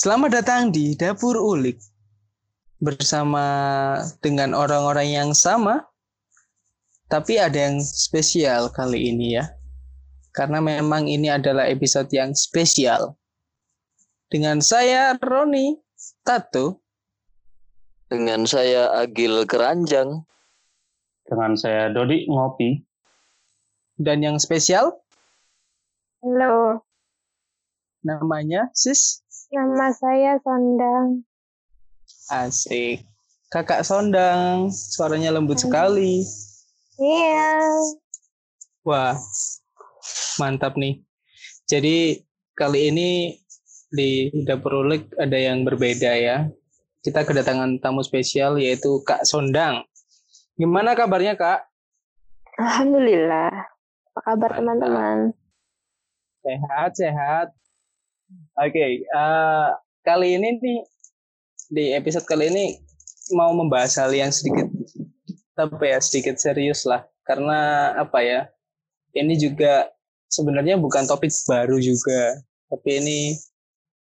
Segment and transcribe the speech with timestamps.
[0.00, 1.76] Selamat datang di Dapur Ulik
[2.80, 3.44] bersama
[4.24, 5.84] dengan orang-orang yang sama,
[7.12, 9.52] tapi ada yang spesial kali ini ya,
[10.32, 13.12] karena memang ini adalah episode yang spesial.
[14.32, 15.76] Dengan saya Roni
[16.24, 16.80] Tato,
[18.08, 20.24] Dengan saya Agil Keranjang.
[21.28, 22.80] Dengan saya Dodi Ngopi.
[24.00, 24.96] dan yang spesial
[26.24, 26.88] Halo,
[28.00, 31.26] namanya Sis nama saya Sondang.
[32.30, 33.02] Asik.
[33.50, 36.22] Kakak Sondang, suaranya lembut sekali.
[37.02, 37.50] Iya,
[38.86, 39.18] Wah,
[40.38, 41.02] mantap nih.
[41.66, 42.22] Jadi
[42.54, 43.34] kali ini
[43.90, 46.46] di Dapur Ulik ada yang berbeda ya.
[47.02, 49.82] Kita kedatangan tamu spesial yaitu Kak Sondang.
[50.54, 51.66] Gimana kabarnya Kak?
[52.60, 53.50] Alhamdulillah.
[54.14, 55.18] Apa kabar teman-teman?
[56.44, 57.48] Sehat, sehat.
[58.60, 59.68] Oke, eh,
[60.06, 60.78] kali ini nih
[61.66, 62.78] di episode kali ini
[63.34, 64.70] mau membahas hal yang sedikit
[65.58, 67.02] apa ya sedikit serius lah.
[67.26, 68.46] Karena apa ya
[69.18, 69.90] ini juga
[70.30, 72.38] sebenarnya bukan topik baru juga.
[72.70, 73.18] Tapi ini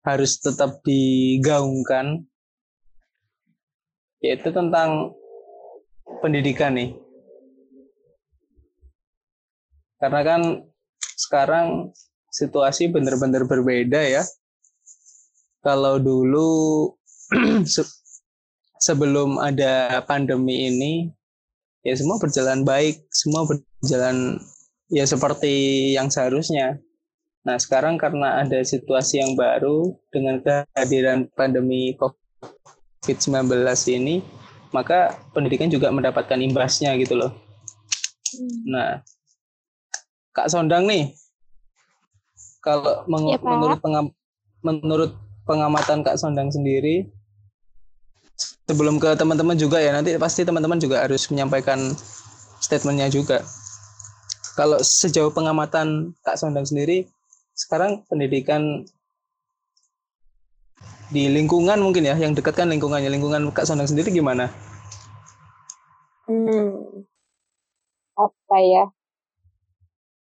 [0.06, 2.22] harus tetap digaungkan
[4.22, 5.18] yaitu tentang
[6.22, 6.94] pendidikan nih.
[9.98, 10.42] Karena kan
[11.18, 11.92] sekarang
[12.30, 14.24] situasi benar-benar berbeda ya.
[15.60, 16.50] Kalau dulu
[17.68, 17.98] se-
[18.80, 20.94] sebelum ada pandemi ini
[21.84, 24.40] ya semua berjalan baik, semua berjalan
[24.90, 25.54] ya seperti
[25.96, 26.80] yang seharusnya.
[27.48, 33.64] Nah, sekarang karena ada situasi yang baru dengan kehadiran pandemi COVID-19
[33.96, 34.20] ini,
[34.76, 37.32] maka pendidikan juga mendapatkan imbasnya gitu loh.
[38.68, 39.02] Nah,
[40.36, 41.16] Kak Sondang nih,
[42.70, 43.50] kalau meng- Ya, Pak.
[43.50, 44.14] menurut pengam-
[44.62, 45.12] menurut
[45.50, 47.10] pengamatan Kak Sondang sendiri,
[48.70, 51.98] sebelum ke teman-teman juga ya nanti pasti teman-teman juga harus menyampaikan
[52.62, 53.42] statementnya juga.
[54.54, 57.10] Kalau sejauh pengamatan Kak Sondang sendiri,
[57.58, 58.86] sekarang pendidikan
[61.10, 64.54] di lingkungan mungkin ya, yang dekat kan lingkungannya, lingkungan Kak Sondang sendiri gimana?
[66.30, 67.02] Hmm.
[68.14, 68.86] Apa ya?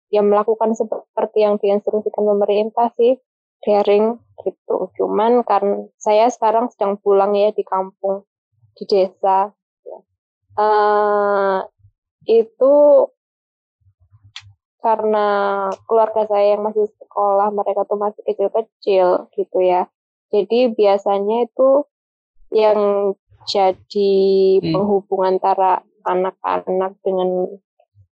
[0.09, 3.21] Ya melakukan seperti yang diinstruksikan pemerintah sih,
[3.61, 4.89] daring gitu.
[4.97, 8.25] Cuman kan saya sekarang sedang pulang ya di kampung,
[8.73, 9.53] di desa.
[9.85, 9.99] ya.
[10.59, 11.59] Eh,
[12.29, 12.73] itu
[14.79, 15.27] karena
[15.85, 19.91] keluarga saya yang masih sekolah, mereka tuh masih kecil-kecil gitu ya.
[20.31, 21.83] Jadi biasanya itu
[22.55, 23.11] yang
[23.49, 24.13] jadi
[24.61, 24.71] Hmm.
[24.73, 27.59] penghubung antara anak-anak dengan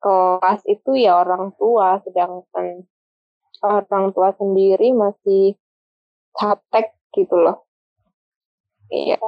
[0.01, 2.85] kelas itu ya orang tua, sedangkan
[3.61, 5.55] orang tua sendiri masih
[6.35, 7.65] gaptek gitu loh.
[8.91, 9.21] Iya.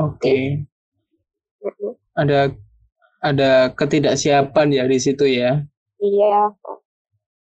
[0.00, 0.64] Oke,
[1.60, 1.92] mm-mm.
[2.16, 2.48] ada
[3.20, 5.60] ada ketidaksiapan ya di situ ya.
[6.00, 6.56] Iya.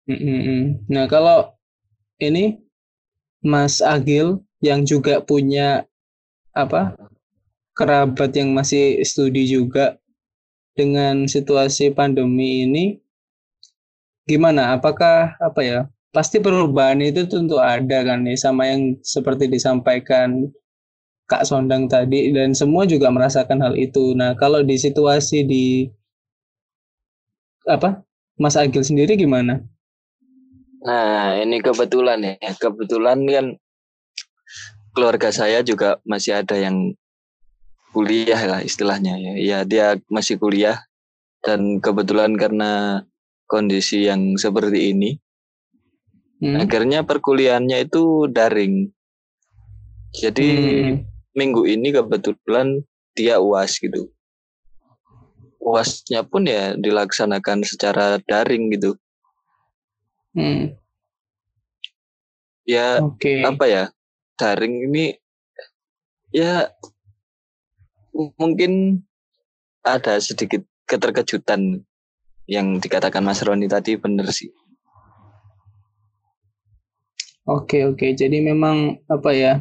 [0.08, 0.88] Mm-mm.
[0.88, 1.52] Nah, kalau
[2.24, 2.64] ini
[3.44, 5.84] Mas Agil yang juga punya
[6.56, 6.96] apa
[7.78, 10.00] kerabat yang masih studi juga
[10.78, 12.86] dengan situasi pandemi ini,
[14.30, 14.78] gimana?
[14.78, 15.80] Apakah apa ya?
[16.14, 20.48] Pasti perubahan itu tentu ada kan nih sama yang seperti disampaikan
[21.28, 24.16] Kak Sondang tadi dan semua juga merasakan hal itu.
[24.16, 25.66] Nah, kalau di situasi di
[27.68, 28.00] apa
[28.40, 29.60] Mas Agil sendiri gimana?
[30.88, 32.34] Nah, ini kebetulan ya.
[32.56, 33.46] Kebetulan kan
[34.96, 36.96] keluarga saya juga masih ada yang
[37.98, 39.34] kuliah lah istilahnya ya.
[39.42, 40.86] Ya, dia masih kuliah
[41.42, 43.02] dan kebetulan karena
[43.50, 45.18] kondisi yang seperti ini,
[46.38, 46.62] Hmm?
[46.62, 48.94] akhirnya perkuliahannya itu daring.
[50.14, 51.02] Jadi Hmm.
[51.34, 52.86] minggu ini kebetulan
[53.18, 54.14] dia UAS gitu.
[55.58, 58.94] UASnya pun ya dilaksanakan secara daring gitu.
[60.38, 60.78] Hmm,
[62.68, 63.42] Ya Oke.
[63.42, 63.84] apa ya
[64.38, 65.18] daring ini
[66.30, 66.70] ya
[68.42, 69.04] mungkin
[69.86, 71.86] ada sedikit keterkejutan
[72.50, 74.50] yang dikatakan Mas Roni tadi benar sih.
[77.48, 78.12] Oke, oke.
[78.12, 79.54] Jadi memang apa ya?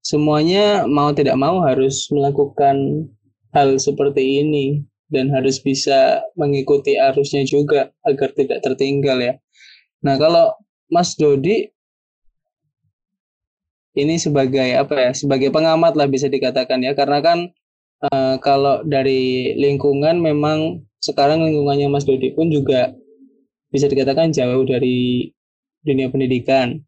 [0.00, 3.06] Semuanya mau tidak mau harus melakukan
[3.50, 9.34] hal seperti ini dan harus bisa mengikuti arusnya juga agar tidak tertinggal ya.
[10.06, 10.54] Nah, kalau
[10.86, 11.66] Mas Dodi
[13.98, 15.10] ini sebagai apa ya?
[15.10, 17.50] Sebagai pengamat lah bisa dikatakan ya, karena kan
[18.08, 22.92] eh, kalau dari lingkungan memang sekarang lingkungannya Mas Dodi pun juga
[23.72, 25.30] bisa dikatakan jauh dari
[25.84, 26.80] dunia pendidikan.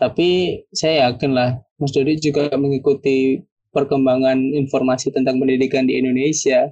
[0.00, 6.68] Tapi saya yakin lah Mas Dodi juga mengikuti perkembangan informasi tentang pendidikan di Indonesia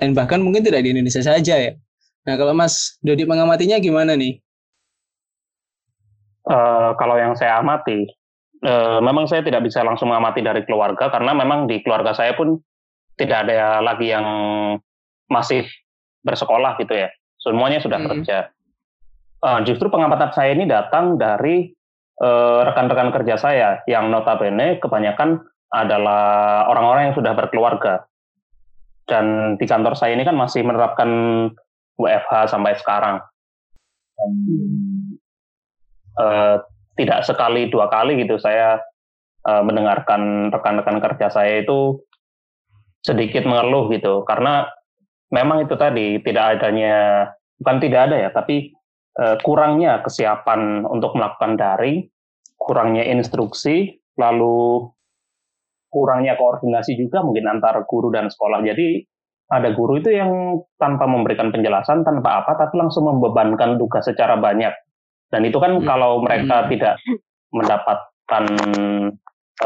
[0.00, 1.72] dan bahkan mungkin tidak di Indonesia saja ya.
[2.24, 4.40] Nah kalau Mas Dodi mengamatinya gimana nih?
[6.48, 8.08] Uh, kalau yang saya amati,
[8.64, 12.58] uh, memang saya tidak bisa langsung mengamati dari keluarga karena memang di keluarga saya pun
[13.20, 14.26] tidak ada lagi yang
[15.28, 15.68] masih
[16.24, 17.12] bersekolah gitu ya.
[17.36, 18.08] Semuanya sudah hmm.
[18.08, 18.48] kerja.
[19.40, 21.72] Uh, justru pengamatan saya ini datang dari
[22.20, 25.40] rekan-rekan uh, kerja saya yang notabene kebanyakan
[25.72, 28.04] adalah orang-orang yang sudah berkeluarga.
[29.08, 31.08] Dan di kantor saya ini kan masih menerapkan
[31.96, 33.24] WFH sampai sekarang.
[34.20, 34.32] Dan,
[36.20, 36.56] uh,
[37.00, 38.84] tidak sekali dua kali gitu saya
[39.48, 42.04] uh, mendengarkan rekan-rekan kerja saya itu
[43.00, 44.68] sedikit mengeluh gitu karena
[45.32, 47.26] memang itu tadi tidak adanya
[47.56, 48.74] bukan tidak ada ya tapi
[49.16, 52.08] uh, kurangnya kesiapan untuk melakukan daring
[52.60, 54.90] kurangnya instruksi lalu
[55.88, 59.02] kurangnya koordinasi juga mungkin antar guru dan sekolah jadi
[59.50, 64.70] ada guru itu yang tanpa memberikan penjelasan tanpa apa tapi langsung membebankan tugas secara banyak
[65.30, 65.86] dan itu kan hmm.
[65.86, 66.68] kalau mereka hmm.
[66.70, 66.94] tidak
[67.50, 68.44] mendapatkan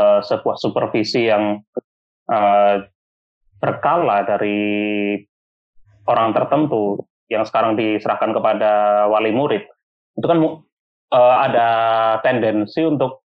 [0.00, 1.60] uh, sebuah supervisi yang
[2.32, 2.80] uh,
[3.64, 5.16] berkala dari
[6.04, 7.00] orang tertentu
[7.32, 9.64] yang sekarang diserahkan kepada wali murid
[10.20, 11.68] itu kan uh, ada
[12.20, 13.24] tendensi untuk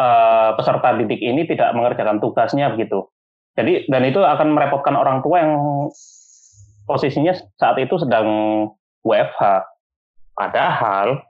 [0.00, 3.04] uh, peserta didik ini tidak mengerjakan tugasnya begitu
[3.60, 5.52] jadi dan itu akan merepotkan orang tua yang
[6.88, 8.26] posisinya saat itu sedang
[9.06, 9.68] WFH.
[10.34, 11.22] Padahal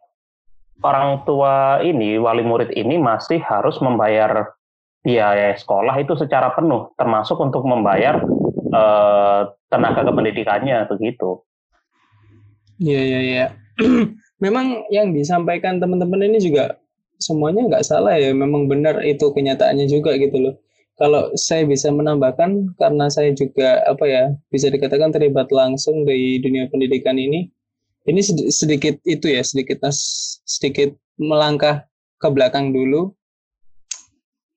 [0.81, 4.57] orang tua ini, wali murid ini masih harus membayar
[5.01, 8.21] biaya sekolah itu secara penuh, termasuk untuk membayar
[8.73, 11.41] uh, tenaga kependidikannya begitu.
[12.81, 13.47] Iya iya iya.
[14.45, 16.81] Memang yang disampaikan teman-teman ini juga
[17.21, 18.33] semuanya nggak salah ya.
[18.33, 20.55] Memang benar itu kenyataannya juga gitu loh
[21.01, 26.69] kalau saya bisa menambahkan karena saya juga apa ya bisa dikatakan terlibat langsung di dunia
[26.69, 27.49] pendidikan ini
[28.05, 28.21] ini
[28.53, 29.81] sedikit itu ya sedikit
[30.45, 31.89] sedikit melangkah
[32.21, 33.17] ke belakang dulu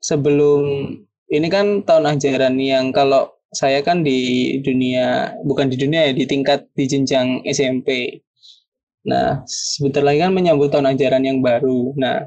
[0.03, 0.91] sebelum
[1.31, 6.25] ini kan tahun ajaran yang kalau saya kan di dunia bukan di dunia ya di
[6.27, 8.19] tingkat di jenjang SMP
[9.07, 11.91] nah sebentar lagi kan menyambut tahun ajaran yang baru.
[12.00, 12.23] Nah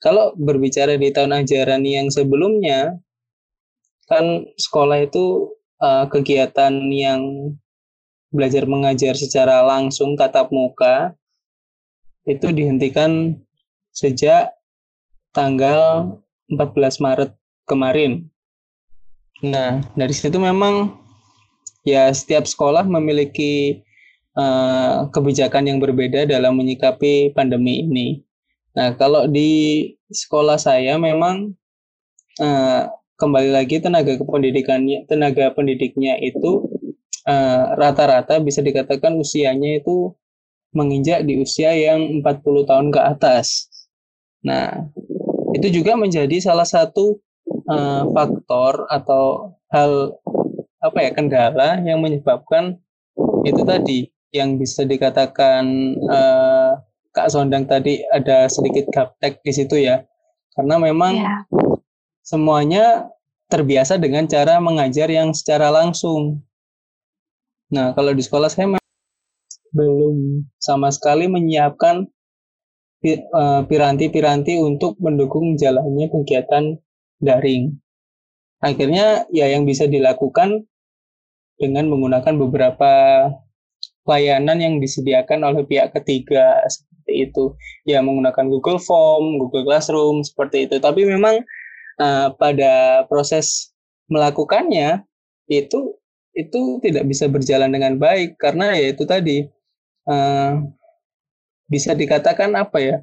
[0.00, 2.96] kalau berbicara di tahun ajaran yang sebelumnya
[4.08, 7.52] kan sekolah itu uh, kegiatan yang
[8.32, 11.12] belajar mengajar secara langsung tatap muka
[12.24, 13.36] itu dihentikan
[13.92, 14.56] sejak
[15.30, 16.18] tanggal
[16.48, 17.30] 14 Maret
[17.64, 18.28] kemarin.
[19.44, 20.96] Nah, dari situ memang
[21.84, 23.84] ya setiap sekolah memiliki
[24.36, 28.08] uh, kebijakan yang berbeda dalam menyikapi pandemi ini.
[28.74, 31.54] Nah, kalau di sekolah saya memang
[32.40, 36.66] uh, kembali lagi tenaga kependidikannya tenaga pendidiknya itu
[37.30, 40.10] eh, rata-rata uh, bisa dikatakan usianya itu
[40.74, 43.70] menginjak di usia yang 40 tahun ke atas.
[44.42, 44.90] Nah,
[45.54, 47.22] itu juga menjadi salah satu
[47.70, 50.18] uh, faktor atau hal
[50.82, 52.76] apa ya kendala yang menyebabkan
[53.46, 55.64] itu tadi yang bisa dikatakan
[56.10, 56.76] uh,
[57.14, 60.02] Kak Sondang tadi ada sedikit gaptek di situ ya.
[60.58, 61.46] Karena memang yeah
[62.24, 63.12] semuanya
[63.52, 66.40] terbiasa dengan cara mengajar yang secara langsung.
[67.68, 68.80] Nah, kalau di sekolah saya
[69.76, 72.08] belum sama sekali menyiapkan
[73.68, 76.80] piranti-piranti untuk mendukung jalannya kegiatan
[77.20, 77.76] daring.
[78.64, 80.64] Akhirnya ya yang bisa dilakukan
[81.60, 82.92] dengan menggunakan beberapa
[84.08, 87.44] layanan yang disediakan oleh pihak ketiga seperti itu.
[87.84, 90.80] Ya menggunakan Google Form, Google Classroom seperti itu.
[90.80, 91.44] Tapi memang
[92.00, 93.72] uh, pada proses
[94.08, 95.04] melakukannya
[95.48, 95.96] itu
[96.34, 99.46] itu tidak bisa berjalan dengan baik karena ya itu tadi
[100.10, 100.58] uh,
[101.74, 102.96] bisa dikatakan apa ya?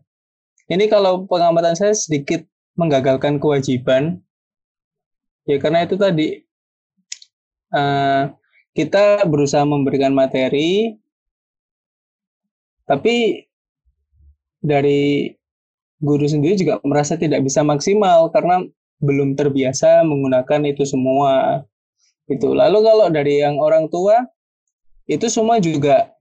[0.72, 2.48] Ini kalau pengamatan saya sedikit
[2.80, 4.24] menggagalkan kewajiban.
[5.44, 6.48] Ya karena itu tadi
[7.76, 8.32] uh,
[8.72, 10.96] kita berusaha memberikan materi
[12.88, 13.44] tapi
[14.64, 15.34] dari
[16.00, 18.64] guru sendiri juga merasa tidak bisa maksimal karena
[19.02, 21.66] belum terbiasa menggunakan itu semua.
[22.30, 24.24] Itu lalu kalau dari yang orang tua
[25.10, 26.14] itu semua juga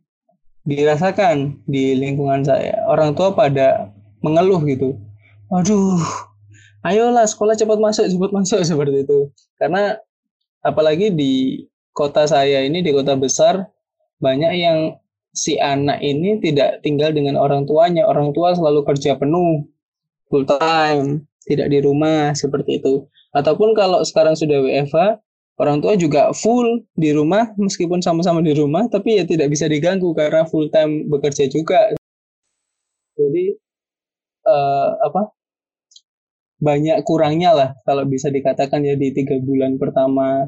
[0.64, 2.80] dirasakan di lingkungan saya.
[2.88, 4.96] Orang tua pada mengeluh gitu.
[5.50, 6.00] Aduh
[6.84, 9.32] ayolah sekolah cepat masuk cepat masuk seperti itu.
[9.60, 9.96] Karena
[10.64, 13.68] apalagi di kota saya ini di kota besar
[14.20, 14.78] banyak yang
[15.32, 18.04] si anak ini tidak tinggal dengan orang tuanya.
[18.04, 19.64] Orang tua selalu kerja penuh
[20.30, 23.08] full time, tidak di rumah seperti itu.
[23.34, 25.22] Ataupun kalau sekarang sudah WFH,
[25.60, 30.16] orang tua juga full di rumah meskipun sama-sama di rumah tapi ya tidak bisa diganggu
[30.16, 31.92] karena full time bekerja juga.
[33.20, 33.44] Jadi
[34.48, 35.36] uh, apa?
[36.60, 40.44] banyak kurangnya lah kalau bisa dikatakan ya di tiga bulan pertama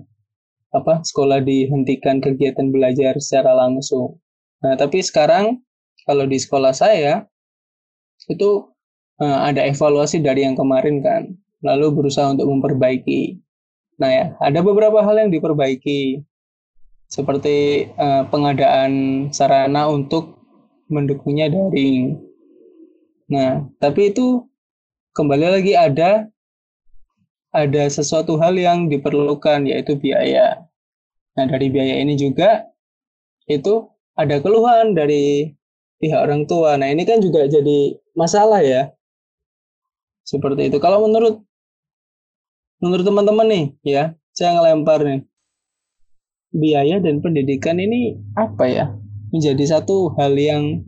[0.69, 4.21] apa sekolah dihentikan kegiatan belajar secara langsung.
[4.61, 5.65] Nah tapi sekarang
[6.05, 7.25] kalau di sekolah saya
[8.29, 8.69] itu
[9.21, 11.23] uh, ada evaluasi dari yang kemarin kan,
[11.65, 13.41] lalu berusaha untuk memperbaiki.
[14.03, 16.27] Nah ya ada beberapa hal yang diperbaiki
[17.07, 18.93] seperti uh, pengadaan
[19.31, 20.43] sarana untuk
[20.91, 22.19] mendukungnya daring.
[23.31, 24.43] Nah tapi itu
[25.15, 26.27] kembali lagi ada
[27.53, 30.65] ada sesuatu hal yang diperlukan yaitu biaya.
[31.37, 32.65] Nah, dari biaya ini juga
[33.45, 35.53] itu ada keluhan dari
[36.01, 36.81] pihak orang tua.
[36.81, 38.93] Nah, ini kan juga jadi masalah ya.
[40.25, 40.81] Seperti itu.
[40.81, 41.45] Kalau menurut
[42.83, 45.21] menurut teman-teman nih, ya, saya ngelempar nih.
[46.53, 48.87] Biaya dan pendidikan ini apa ya?
[49.33, 50.85] Menjadi satu hal yang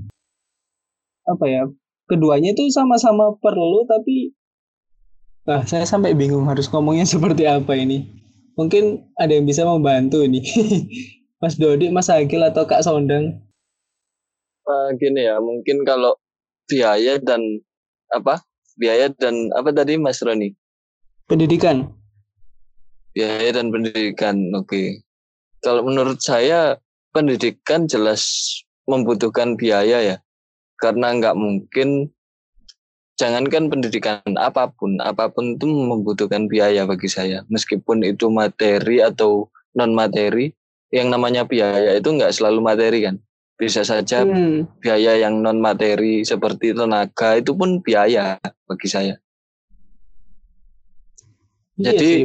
[1.25, 1.65] apa ya?
[2.05, 4.37] keduanya itu sama-sama perlu tapi
[5.45, 8.09] Nah, saya sampai bingung harus ngomongnya seperti apa ini.
[8.57, 10.41] Mungkin ada yang bisa membantu ini.
[11.45, 13.45] Mas Dodi, Mas Agil atau Kak Sondang?
[14.65, 16.17] Uh, gini ya, mungkin kalau
[16.65, 17.45] biaya dan
[18.09, 18.41] apa?
[18.81, 20.57] Biaya dan apa tadi Mas Roni?
[21.25, 21.89] Pendidikan.
[23.15, 24.69] Biaya dan pendidikan, oke.
[24.69, 24.89] Okay.
[25.65, 26.77] Kalau menurut saya
[27.15, 28.51] pendidikan jelas
[28.91, 30.17] membutuhkan biaya ya
[30.83, 32.11] karena nggak mungkin
[33.15, 39.49] jangankan pendidikan apa pun apa pun itu membutuhkan biaya bagi saya meskipun itu materi atau
[39.79, 40.51] non materi
[40.91, 43.17] yang namanya biaya itu nggak selalu materi kan
[43.55, 44.83] bisa saja hmm.
[44.83, 49.15] biaya yang non materi seperti tenaga itu pun biaya bagi saya
[51.79, 52.09] iya jadi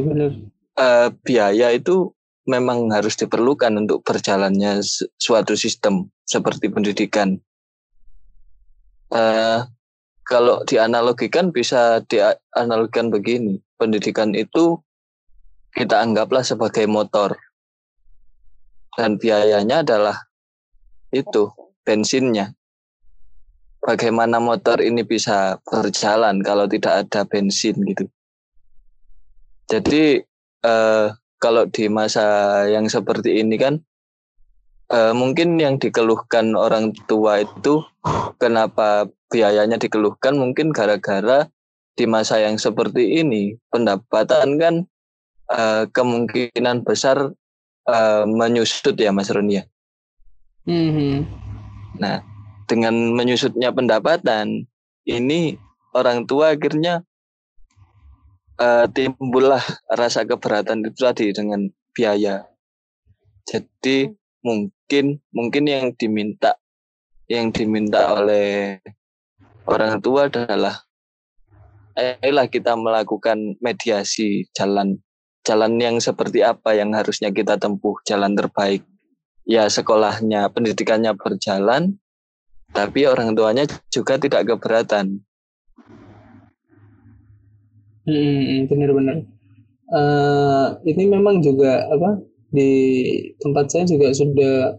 [0.80, 2.08] Uh, biaya itu
[2.48, 4.80] memang harus diperlukan untuk berjalannya
[5.20, 7.36] suatu sistem seperti pendidikan.
[9.12, 9.66] Uh,
[10.24, 14.80] kalau dianalogikan bisa dianalogikan begini pendidikan itu
[15.76, 17.36] kita anggaplah sebagai motor.
[18.96, 20.16] Dan biayanya adalah
[21.12, 21.50] itu
[21.84, 22.56] bensinnya.
[23.84, 28.08] Bagaimana motor ini bisa berjalan kalau tidak ada bensin gitu
[29.70, 30.26] jadi
[30.66, 31.06] eh,
[31.40, 33.80] kalau di masa yang seperti ini kan
[34.92, 37.80] uh, mungkin yang dikeluhkan orang tua itu
[38.36, 41.48] kenapa biayanya dikeluhkan mungkin gara-gara
[41.96, 44.74] di masa yang seperti ini pendapatan kan
[45.48, 47.32] uh, kemungkinan besar
[47.88, 49.64] uh, menyusut ya Mas Roni ya.
[50.68, 51.14] Mm-hmm.
[51.98, 52.20] Nah
[52.68, 54.68] dengan menyusutnya pendapatan
[55.08, 55.58] ini
[55.96, 57.02] orang tua akhirnya
[58.60, 62.44] uh, timbullah rasa keberatan itu tadi dengan biaya.
[63.48, 64.12] Jadi
[64.44, 66.60] mungkin mungkin yang diminta
[67.26, 68.78] yang diminta oleh
[69.64, 70.76] orang tua adalah
[71.96, 75.00] ayolah kita melakukan mediasi jalan
[75.42, 78.84] jalan yang seperti apa yang harusnya kita tempuh jalan terbaik.
[79.48, 81.98] Ya sekolahnya pendidikannya berjalan
[82.70, 85.26] tapi orang tuanya juga tidak keberatan
[88.10, 89.22] hmm, benar-benar
[89.94, 92.18] uh, ini memang juga apa
[92.50, 92.72] di
[93.38, 94.74] tempat saya juga sudah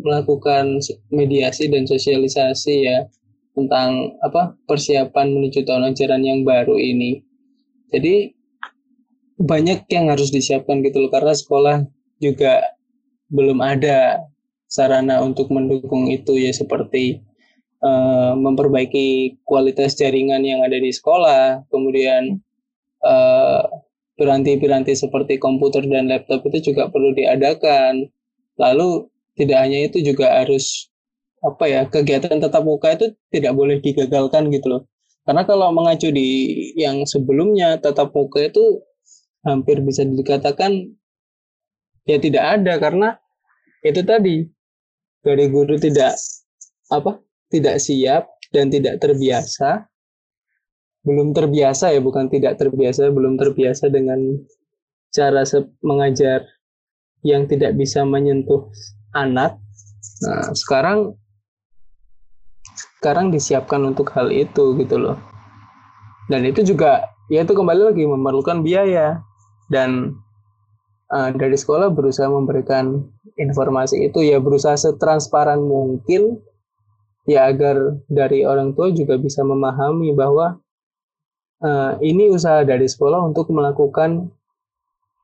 [0.00, 0.82] melakukan
[1.14, 3.06] mediasi dan sosialisasi ya
[3.52, 7.20] tentang apa persiapan menuju tahun ajaran yang baru ini.
[7.92, 8.32] Jadi
[9.36, 11.84] banyak yang harus disiapkan gitu loh karena sekolah
[12.16, 12.64] juga
[13.28, 14.24] belum ada
[14.72, 17.20] sarana untuk mendukung itu ya seperti
[17.84, 22.40] uh, memperbaiki kualitas jaringan yang ada di sekolah, kemudian
[24.16, 28.06] piranti-piranti seperti komputer dan laptop itu juga perlu diadakan.
[28.60, 30.92] Lalu tidak hanya itu juga harus
[31.42, 34.82] apa ya kegiatan tetap muka itu tidak boleh digagalkan gitu loh.
[35.22, 38.82] Karena kalau mengacu di yang sebelumnya tetap muka itu
[39.42, 40.94] hampir bisa dikatakan
[42.06, 43.08] ya tidak ada karena
[43.82, 44.46] itu tadi
[45.22, 46.14] dari guru tidak
[46.90, 47.18] apa
[47.50, 49.86] tidak siap dan tidak terbiasa
[51.02, 54.38] belum terbiasa ya bukan tidak terbiasa belum terbiasa dengan
[55.10, 55.42] cara
[55.82, 56.46] mengajar
[57.22, 58.70] yang tidak bisa menyentuh
[59.14, 59.58] anak.
[60.22, 61.14] Nah sekarang
[62.98, 65.18] sekarang disiapkan untuk hal itu gitu loh.
[66.30, 69.18] Dan itu juga ya itu kembali lagi memerlukan biaya.
[69.70, 70.14] Dan
[71.10, 73.02] uh, dari sekolah berusaha memberikan
[73.40, 76.38] informasi itu ya berusaha setransparan mungkin
[77.24, 80.58] ya agar dari orang tua juga bisa memahami bahwa
[81.62, 84.28] uh, ini usaha dari sekolah untuk melakukan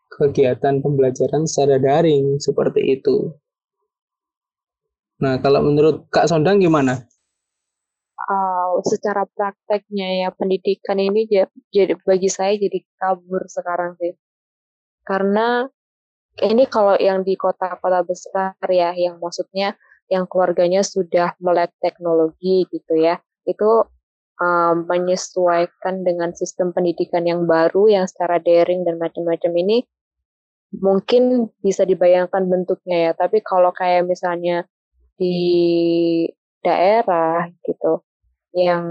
[0.09, 3.31] kegiatan pembelajaran secara daring seperti itu.
[5.19, 7.07] Nah, kalau menurut Kak Sondang gimana?
[8.29, 11.25] Uh, secara prakteknya ya pendidikan ini
[11.73, 14.15] jadi bagi saya jadi kabur sekarang sih.
[15.03, 15.65] Karena
[16.39, 19.75] ini kalau yang di kota-kota besar ya, yang maksudnya
[20.07, 23.19] yang keluarganya sudah melek teknologi gitu ya,
[23.49, 23.87] itu
[24.39, 29.85] um, menyesuaikan dengan sistem pendidikan yang baru yang secara daring dan macam-macam ini
[30.79, 33.13] mungkin bisa dibayangkan bentuknya ya.
[33.15, 34.65] Tapi kalau kayak misalnya
[35.19, 35.35] di
[36.63, 38.03] daerah gitu
[38.55, 38.85] yang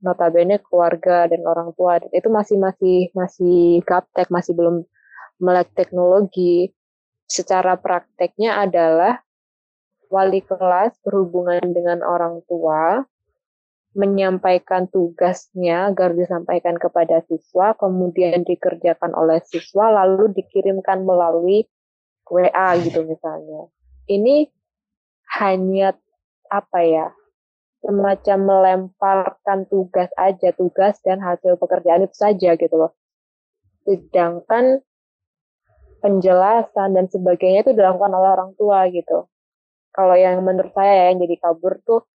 [0.00, 4.84] notabene keluarga dan orang tua itu masih masih masih gaptek masih belum
[5.40, 6.72] melek teknologi
[7.28, 9.20] secara prakteknya adalah
[10.08, 13.04] wali kelas berhubungan dengan orang tua
[13.90, 21.66] menyampaikan tugasnya agar disampaikan kepada siswa, kemudian dikerjakan oleh siswa, lalu dikirimkan melalui
[22.30, 23.66] WA gitu misalnya.
[24.06, 24.46] Ini
[25.42, 25.98] hanya
[26.46, 27.06] apa ya,
[27.82, 32.94] semacam melemparkan tugas aja, tugas dan hasil pekerjaan itu saja gitu loh.
[33.82, 34.82] Sedangkan
[35.98, 39.26] penjelasan dan sebagainya itu dilakukan oleh orang tua gitu.
[39.90, 42.06] Kalau yang menurut saya ya, yang jadi kabur tuh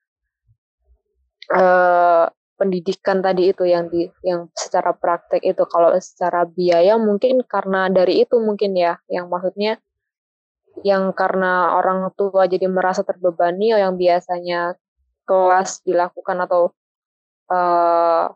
[1.52, 2.26] uh,
[2.56, 5.64] pendidikan tadi itu yang di yang secara praktek itu.
[5.68, 8.98] Kalau secara biaya mungkin karena dari itu mungkin ya.
[9.12, 9.74] Yang maksudnya
[10.84, 14.76] yang karena orang tua jadi merasa terbebani yang biasanya
[15.26, 16.72] kelas dilakukan atau
[17.50, 18.28] uh,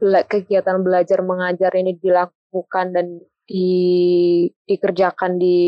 [0.00, 3.06] kegiatan belajar mengajar ini dilakukan dan
[3.46, 3.70] di,
[4.66, 5.58] dikerjakan di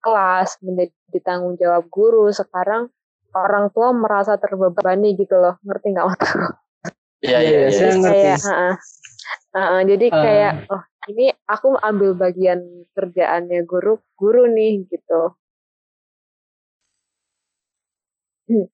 [0.00, 2.32] kelas menjadi tanggung jawab guru.
[2.32, 2.88] Sekarang
[3.36, 6.28] orang tua merasa terbebani gitu loh ngerti nggak waktu
[7.24, 7.70] Iya iya iya.
[7.72, 8.20] Saya ngerti.
[8.20, 8.74] Kayak, uh,
[9.56, 10.14] uh, uh, jadi uh.
[10.20, 12.60] kayak oh ini aku ambil bagian
[12.92, 15.22] kerjaannya guru guru nih gitu.
[18.46, 18.66] Hmm.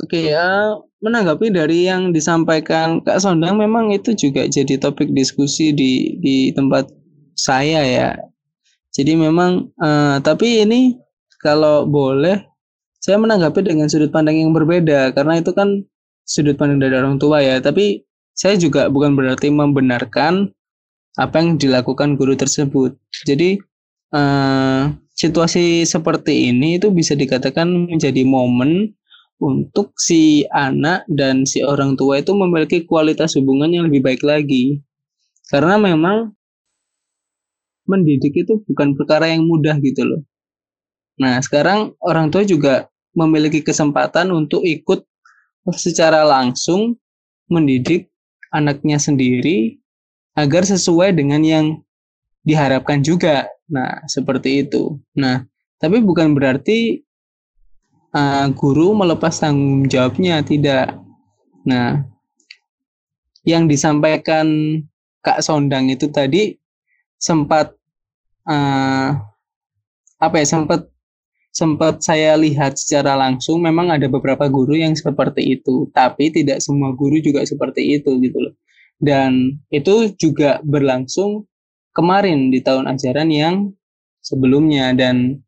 [0.00, 6.16] Oke, uh, menanggapi dari yang disampaikan Kak Sondang, memang itu juga jadi topik diskusi di
[6.18, 6.88] di tempat
[7.36, 8.10] saya ya.
[8.90, 10.96] Jadi memang, uh, tapi ini
[11.38, 12.49] kalau boleh
[13.00, 15.88] saya menanggapi dengan sudut pandang yang berbeda karena itu kan
[16.28, 17.56] sudut pandang dari orang tua ya.
[17.58, 18.04] Tapi
[18.36, 20.52] saya juga bukan berarti membenarkan
[21.16, 22.94] apa yang dilakukan guru tersebut.
[23.24, 23.56] Jadi
[24.12, 28.94] uh, situasi seperti ini itu bisa dikatakan menjadi momen
[29.40, 34.84] untuk si anak dan si orang tua itu memiliki kualitas hubungan yang lebih baik lagi.
[35.48, 36.36] Karena memang
[37.88, 40.22] mendidik itu bukan perkara yang mudah gitu loh.
[41.18, 42.86] Nah, sekarang orang tua juga
[43.16, 45.02] memiliki kesempatan untuk ikut
[45.74, 46.96] secara langsung
[47.50, 48.08] mendidik
[48.54, 49.78] anaknya sendiri
[50.38, 51.66] agar sesuai dengan yang
[52.46, 53.46] diharapkan juga.
[53.70, 54.98] Nah, seperti itu.
[55.14, 55.46] Nah,
[55.78, 57.02] tapi bukan berarti
[58.14, 60.98] uh, guru melepas tanggung jawabnya, tidak.
[61.66, 62.02] Nah,
[63.46, 64.46] yang disampaikan
[65.20, 66.56] Kak Sondang itu tadi
[67.20, 67.76] sempat
[68.48, 69.10] uh,
[70.20, 70.88] apa ya sempat
[71.50, 76.94] sempat saya lihat secara langsung memang ada beberapa guru yang seperti itu, tapi tidak semua
[76.94, 78.54] guru juga seperti itu gitu loh.
[79.00, 81.48] Dan itu juga berlangsung
[81.96, 83.56] kemarin di tahun ajaran yang
[84.22, 84.92] sebelumnya.
[84.94, 85.40] Dan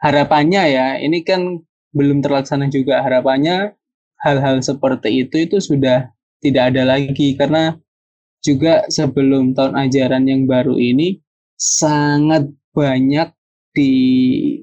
[0.00, 1.60] harapannya ya ini kan
[1.92, 3.02] belum terlaksana juga.
[3.02, 3.74] Harapannya
[4.22, 6.08] hal-hal seperti itu itu sudah
[6.40, 7.34] tidak ada lagi.
[7.34, 7.74] Karena
[8.40, 11.18] juga sebelum tahun ajaran yang baru ini
[11.58, 13.35] sangat banyak
[13.76, 13.92] di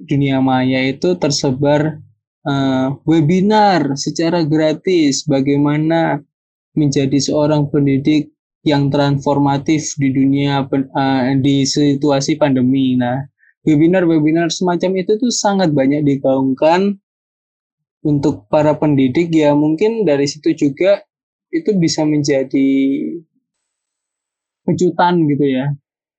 [0.10, 2.02] dunia maya itu tersebar
[2.50, 6.18] uh, webinar secara gratis bagaimana
[6.74, 8.34] menjadi seorang pendidik
[8.66, 12.98] yang transformatif di dunia uh, di situasi pandemi.
[12.98, 13.22] Nah,
[13.62, 16.98] webinar-webinar semacam itu tuh sangat banyak digaungkan
[18.04, 21.06] untuk para pendidik ya mungkin dari situ juga
[21.54, 22.68] itu bisa menjadi
[24.68, 25.72] kejutan gitu ya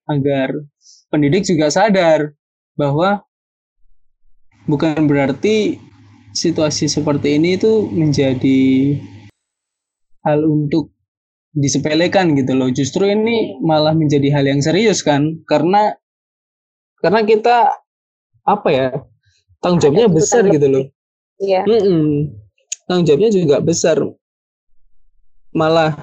[0.09, 0.53] agar
[1.13, 2.33] pendidik juga sadar
[2.75, 3.23] bahwa
[4.67, 5.79] bukan berarti
[6.35, 8.99] situasi seperti ini itu menjadi
[10.27, 10.91] hal untuk
[11.55, 12.69] disepelekan gitu loh.
[12.75, 15.95] Justru ini malah menjadi hal yang serius kan karena
[16.99, 17.57] karena kita
[18.45, 18.89] apa ya
[19.63, 20.85] tanggung jawabnya besar gitu loh.
[21.39, 21.63] Iya.
[21.65, 22.09] Mm -mm.
[22.91, 24.03] Tanggung jawabnya juga besar.
[25.55, 25.95] Malah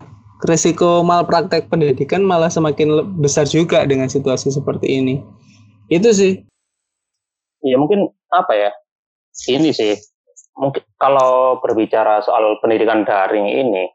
[0.48, 5.16] resiko malpraktek pendidikan malah semakin besar juga dengan situasi seperti ini.
[5.92, 6.51] Itu sih
[7.62, 8.70] ya mungkin apa ya
[9.48, 9.96] ini sih
[10.58, 13.88] mungkin kalau berbicara soal pendidikan daring ini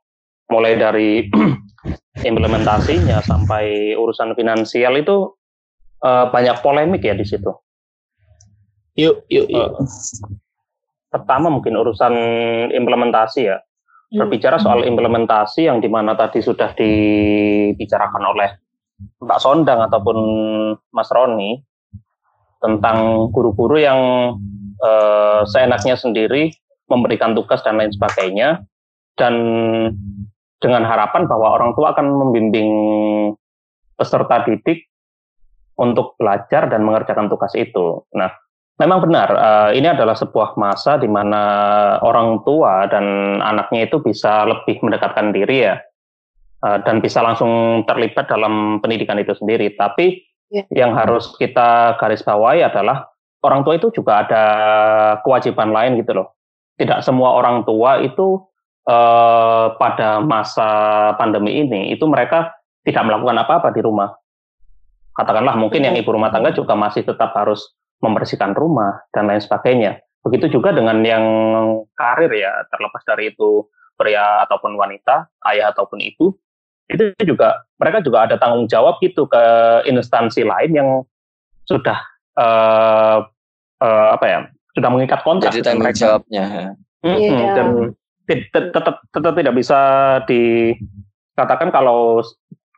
[0.51, 1.27] mulai dari
[2.31, 5.37] implementasinya sampai urusan finansial itu
[6.01, 7.53] uh, banyak polemik ya di situ.
[8.97, 9.71] Yuk, yuk, yuk.
[9.77, 9.85] Uh,
[11.13, 12.15] pertama mungkin urusan
[12.73, 13.61] implementasi ya.
[14.07, 18.51] Berbicara soal implementasi yang di mana tadi sudah dibicarakan oleh
[19.19, 20.19] Mbak Sondang ataupun
[20.95, 21.59] Mas Roni
[22.67, 24.01] tentang guru-guru yang
[24.83, 26.51] uh, seenaknya sendiri
[26.91, 28.67] memberikan tugas dan lain sebagainya
[29.15, 29.35] dan
[30.59, 32.71] dengan harapan bahwa orang tua akan membimbing
[33.95, 34.91] peserta didik
[35.79, 38.03] untuk belajar dan mengerjakan tugas itu.
[38.17, 38.33] Nah,
[38.81, 41.43] memang benar uh, ini adalah sebuah masa di mana
[42.03, 45.77] orang tua dan anaknya itu bisa lebih mendekatkan diri ya
[46.65, 49.73] uh, dan bisa langsung terlibat dalam pendidikan itu sendiri.
[49.77, 50.67] Tapi yeah.
[50.73, 53.11] yang harus kita garis bawahi adalah
[53.43, 54.45] orang tua itu juga ada
[55.23, 56.35] kewajiban lain gitu loh.
[56.77, 58.45] Tidak semua orang tua itu
[58.85, 60.69] uh, pada masa
[61.17, 62.53] pandemi ini itu mereka
[62.85, 64.13] tidak melakukan apa-apa di rumah.
[65.17, 67.73] Katakanlah mungkin yang ibu rumah tangga juga masih tetap harus
[68.05, 70.05] membersihkan rumah dan lain sebagainya.
[70.21, 71.25] Begitu juga dengan yang
[71.97, 73.65] karir ya, terlepas dari itu
[73.97, 76.37] pria ataupun wanita, ayah ataupun ibu,
[76.87, 79.43] itu juga mereka juga ada tanggung jawab gitu ke
[79.91, 80.89] instansi lain yang
[81.67, 81.99] sudah
[82.39, 83.27] uh,
[83.83, 84.39] uh, apa ya,
[84.79, 85.99] sudah mengikat kontrak Jadi tanggung mereka.
[85.99, 86.45] jawabnya.
[87.03, 87.55] Mm -hmm, yeah.
[87.55, 87.69] Dan
[88.51, 89.81] tetap tetap tidak bisa
[90.27, 92.23] dikatakan kalau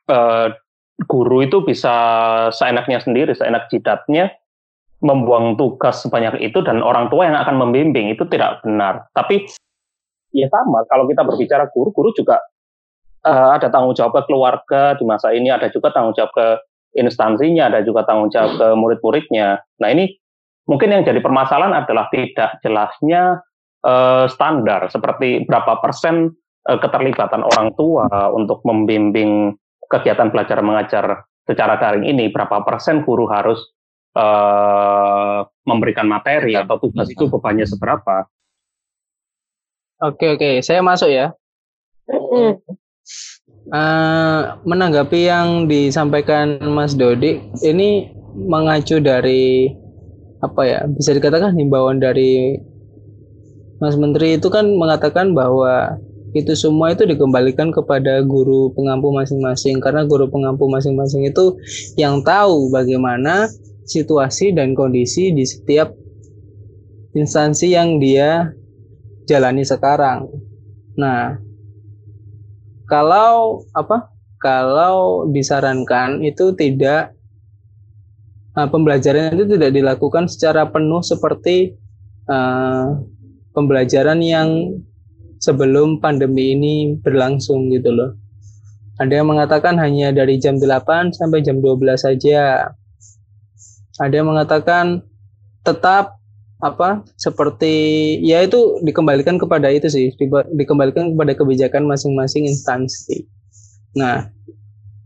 [0.08, 0.46] uh,
[1.04, 1.94] guru itu bisa
[2.52, 4.32] seenaknya sendiri, seenak jidatnya
[4.98, 9.06] membuang tugas sebanyak itu dan orang tua yang akan membimbing itu tidak benar.
[9.14, 9.46] Tapi
[10.34, 12.42] ya sama kalau kita berbicara guru, guru juga
[13.24, 16.46] uh, ada tanggung jawab ke keluarga di masa ini, ada juga tanggung jawab ke
[16.98, 19.62] instansinya, ada juga tanggung jawab ke murid-muridnya.
[19.80, 20.14] Nah ini
[20.68, 23.40] mungkin yang jadi permasalahan adalah tidak jelasnya
[23.86, 26.34] uh, standar seperti berapa persen
[26.68, 29.56] uh, keterlibatan orang tua untuk membimbing
[29.88, 33.72] kegiatan belajar mengajar secara daring ini berapa persen guru harus
[34.12, 38.28] uh, memberikan materi atau tugas itu bebannya seberapa?
[39.98, 41.34] Oke oke, saya masuk ya.
[43.68, 49.68] Uh, menanggapi yang disampaikan Mas Dodi, ini mengacu dari
[50.40, 50.80] apa ya?
[50.88, 52.56] Bisa dikatakan himbauan dari
[53.78, 56.00] Mas Menteri itu kan mengatakan bahwa
[56.36, 61.56] itu semua itu dikembalikan kepada guru pengampu masing-masing karena guru pengampu masing-masing itu
[61.96, 63.48] yang tahu bagaimana
[63.88, 65.96] situasi dan kondisi di setiap
[67.16, 68.52] instansi yang dia
[69.24, 70.28] jalani sekarang.
[71.00, 71.40] Nah,
[72.88, 74.08] kalau apa?
[74.40, 77.12] Kalau disarankan itu tidak
[78.56, 81.74] uh, pembelajaran itu tidak dilakukan secara penuh seperti
[82.30, 82.96] uh,
[83.52, 84.78] pembelajaran yang
[85.38, 88.10] sebelum pandemi ini berlangsung gitu loh.
[88.98, 92.66] Ada yang mengatakan hanya dari jam 8 sampai jam 12 saja.
[93.98, 95.06] Ada yang mengatakan
[95.62, 96.17] tetap
[96.58, 100.10] apa seperti ya itu dikembalikan kepada itu sih
[100.58, 103.30] dikembalikan kepada kebijakan masing-masing instansi.
[103.94, 104.26] Nah,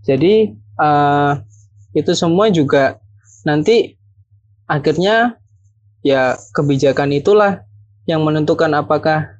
[0.08, 1.44] jadi uh,
[1.92, 2.96] itu semua juga
[3.44, 4.00] nanti
[4.64, 5.36] akhirnya
[6.00, 7.62] ya kebijakan itulah
[8.08, 9.38] yang menentukan apakah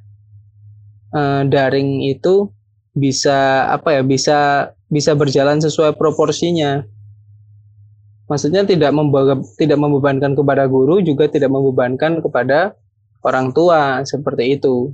[1.17, 2.53] uh, daring itu
[2.93, 6.85] bisa apa ya bisa bisa berjalan sesuai proporsinya.
[8.33, 12.73] Maksudnya tidak membawa, tidak membebankan kepada guru juga tidak membebankan kepada
[13.21, 14.89] orang tua seperti itu.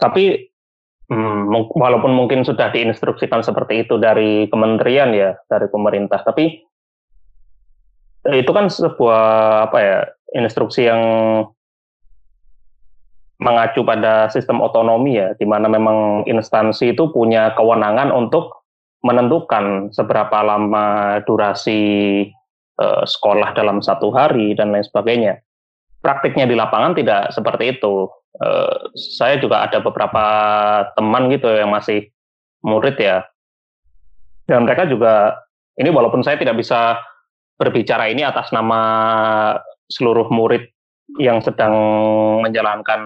[0.00, 0.48] Tapi
[1.12, 6.64] hmm, walaupun mungkin sudah diinstruksikan seperti itu dari kementerian ya dari pemerintah, tapi
[8.32, 9.24] itu kan sebuah
[9.68, 9.98] apa ya
[10.32, 11.02] instruksi yang
[13.36, 18.59] mengacu pada sistem otonomi ya, di mana memang instansi itu punya kewenangan untuk
[19.00, 21.80] menentukan seberapa lama durasi
[22.76, 25.40] uh, sekolah dalam satu hari dan lain sebagainya.
[26.00, 28.08] Praktiknya di lapangan tidak seperti itu.
[28.40, 30.24] Uh, saya juga ada beberapa
[30.96, 32.08] teman gitu yang masih
[32.60, 33.26] murid ya,
[34.46, 35.34] dan mereka juga
[35.80, 37.00] ini walaupun saya tidak bisa
[37.56, 38.80] berbicara ini atas nama
[39.90, 40.68] seluruh murid
[41.18, 41.74] yang sedang
[42.44, 43.00] menjalankan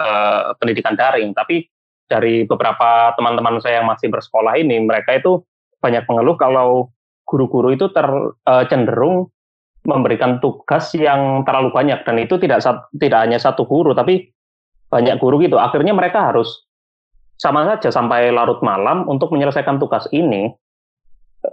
[0.00, 1.68] uh, pendidikan daring, tapi
[2.06, 5.40] dari beberapa teman-teman saya yang masih bersekolah ini, mereka itu
[5.80, 6.92] banyak mengeluh kalau
[7.24, 8.04] guru-guru itu ter,
[8.44, 9.32] uh, cenderung
[9.84, 12.64] memberikan tugas yang terlalu banyak dan itu tidak
[12.96, 14.32] tidak hanya satu guru tapi
[14.88, 15.60] banyak guru gitu.
[15.60, 16.64] Akhirnya mereka harus
[17.36, 20.48] sama saja sampai larut malam untuk menyelesaikan tugas ini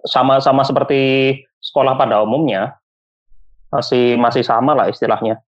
[0.08, 2.80] sama-sama seperti sekolah pada umumnya
[3.72, 5.40] masih masih sama lah istilahnya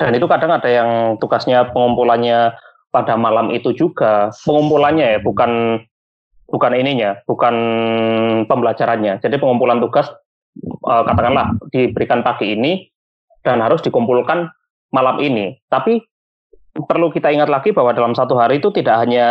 [0.00, 2.56] dan itu kadang ada yang tugasnya pengumpulannya
[2.90, 5.82] pada malam itu juga pengumpulannya ya, bukan
[6.50, 7.54] bukan ininya, bukan
[8.50, 9.22] pembelajarannya.
[9.22, 10.10] Jadi pengumpulan tugas
[10.84, 12.90] uh, katakanlah diberikan pagi ini
[13.46, 14.50] dan harus dikumpulkan
[14.90, 15.56] malam ini.
[15.70, 16.02] Tapi
[16.70, 19.26] perlu kita ingat lagi bahwa dalam satu hari itu tidak hanya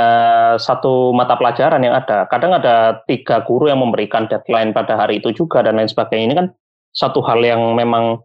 [0.60, 2.28] satu mata pelajaran yang ada.
[2.32, 6.26] Kadang ada tiga guru yang memberikan deadline pada hari itu juga dan lain sebagainya.
[6.32, 6.48] Ini kan
[6.95, 8.24] satu hal yang memang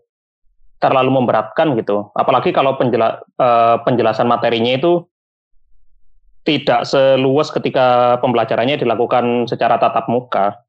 [0.83, 2.11] terlalu memberatkan gitu.
[2.13, 5.07] Apalagi kalau penjela, uh, penjelasan materinya itu
[6.45, 10.61] tidak seluas ketika pembelajarannya dilakukan secara tatap muka.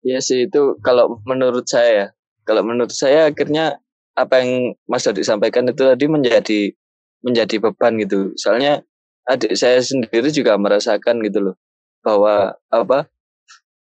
[0.00, 2.16] Ya sih itu kalau menurut saya,
[2.48, 3.76] kalau menurut saya akhirnya
[4.16, 6.60] apa yang Mas Dodi sampaikan itu tadi menjadi
[7.20, 8.32] menjadi beban gitu.
[8.40, 8.80] Soalnya
[9.28, 11.56] adik saya sendiri juga merasakan gitu loh
[12.00, 13.04] bahwa apa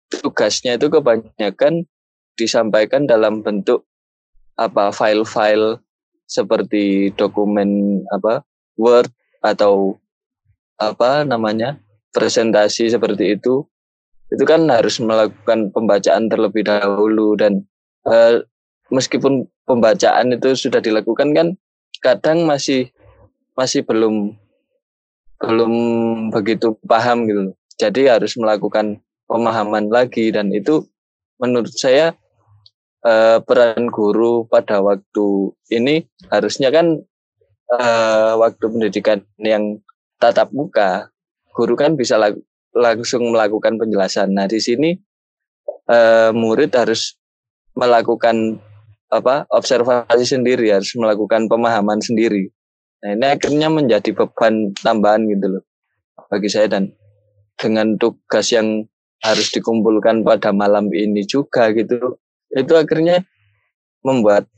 [0.10, 1.86] tugasnya itu kebanyakan
[2.34, 3.86] disampaikan dalam bentuk
[4.58, 5.78] apa file-file
[6.26, 8.42] seperti dokumen apa
[8.82, 9.98] Word atau
[10.78, 11.78] apa namanya
[12.14, 13.66] presentasi seperti itu
[14.32, 17.68] itu kan harus melakukan pembacaan terlebih dahulu dan
[18.08, 18.40] uh,
[18.88, 21.48] meskipun pembacaan itu sudah dilakukan kan
[22.00, 22.88] kadang masih
[23.60, 24.34] masih belum
[25.42, 25.74] belum
[26.32, 27.52] begitu paham gitu.
[27.82, 30.86] Jadi harus melakukan pemahaman lagi dan itu
[31.42, 32.14] menurut saya
[33.04, 37.02] uh, peran guru pada waktu ini harusnya kan
[37.72, 39.80] uh, waktu pendidikan yang
[40.20, 41.10] tatap muka,
[41.56, 42.20] guru kan bisa
[42.76, 44.36] langsung melakukan penjelasan.
[44.36, 44.96] Nah, di sini
[45.88, 47.16] uh, murid harus
[47.76, 48.60] melakukan
[49.12, 52.52] apa observasi sendiri, harus melakukan pemahaman sendiri.
[53.02, 55.64] Nah, ini akhirnya menjadi beban tambahan gitu loh
[56.30, 56.94] bagi saya dan
[57.60, 58.88] dengan tugas yang
[59.22, 62.18] harus dikumpulkan pada malam ini juga gitu
[62.56, 63.22] itu akhirnya
[64.02, 64.50] membuat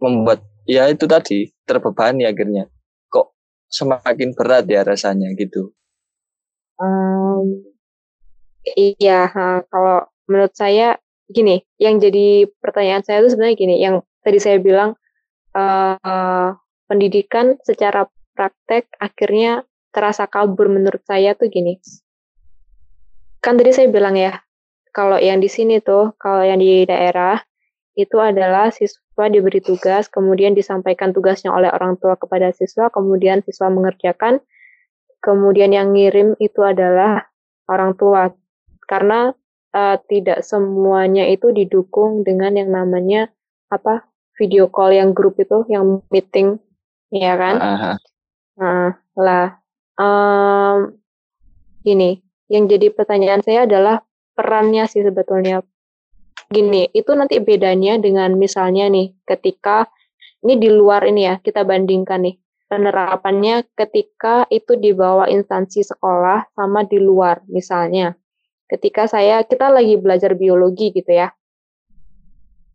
[0.00, 2.66] membuat ya itu tadi terbebani akhirnya
[3.08, 3.32] kok
[3.70, 5.70] semakin berat ya rasanya gitu.
[6.76, 7.64] Um,
[8.76, 9.32] iya,
[9.72, 10.98] kalau menurut saya
[11.30, 14.98] gini, yang jadi pertanyaan saya itu sebenarnya gini, yang tadi saya bilang
[15.54, 16.52] uh,
[16.90, 21.80] pendidikan secara praktek akhirnya terasa kabur menurut saya tuh gini.
[23.40, 24.36] Kan tadi saya bilang ya,
[24.92, 27.40] kalau yang di sini tuh, kalau yang di daerah
[27.96, 33.72] itu adalah siswa diberi tugas, kemudian disampaikan tugasnya oleh orang tua kepada siswa, kemudian siswa
[33.72, 34.44] mengerjakan,
[35.24, 37.24] kemudian yang ngirim itu adalah
[37.72, 38.36] orang tua.
[38.84, 39.32] Karena
[39.72, 43.32] uh, tidak semuanya itu didukung dengan yang namanya
[43.72, 44.04] apa
[44.36, 46.60] video call yang grup itu, yang meeting,
[47.08, 47.56] ya kan?
[47.56, 47.96] Uh -huh.
[48.60, 49.46] Nah, lah,
[49.96, 50.92] um,
[51.88, 52.20] ini
[52.52, 54.04] yang jadi pertanyaan saya adalah
[54.36, 55.64] perannya sih sebetulnya
[56.50, 59.86] gini, itu nanti bedanya dengan misalnya nih, ketika
[60.46, 62.36] ini di luar ini ya, kita bandingkan nih,
[62.70, 68.14] penerapannya ketika itu di bawah instansi sekolah sama di luar, misalnya.
[68.66, 71.30] Ketika saya, kita lagi belajar biologi gitu ya.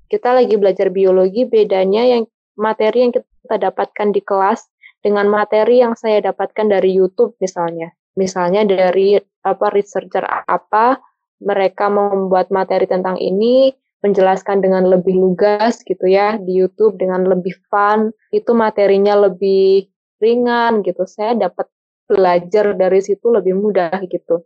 [0.07, 2.23] Kita lagi belajar biologi, bedanya yang
[2.55, 4.67] materi yang kita dapatkan di kelas
[5.01, 7.91] dengan materi yang saya dapatkan dari YouTube misalnya.
[8.15, 10.99] Misalnya dari apa researcher apa
[11.41, 17.53] mereka membuat materi tentang ini, menjelaskan dengan lebih lugas gitu ya di YouTube dengan lebih
[17.69, 19.89] fun, itu materinya lebih
[20.21, 21.05] ringan gitu.
[21.05, 21.69] Saya dapat
[22.05, 24.45] belajar dari situ lebih mudah gitu.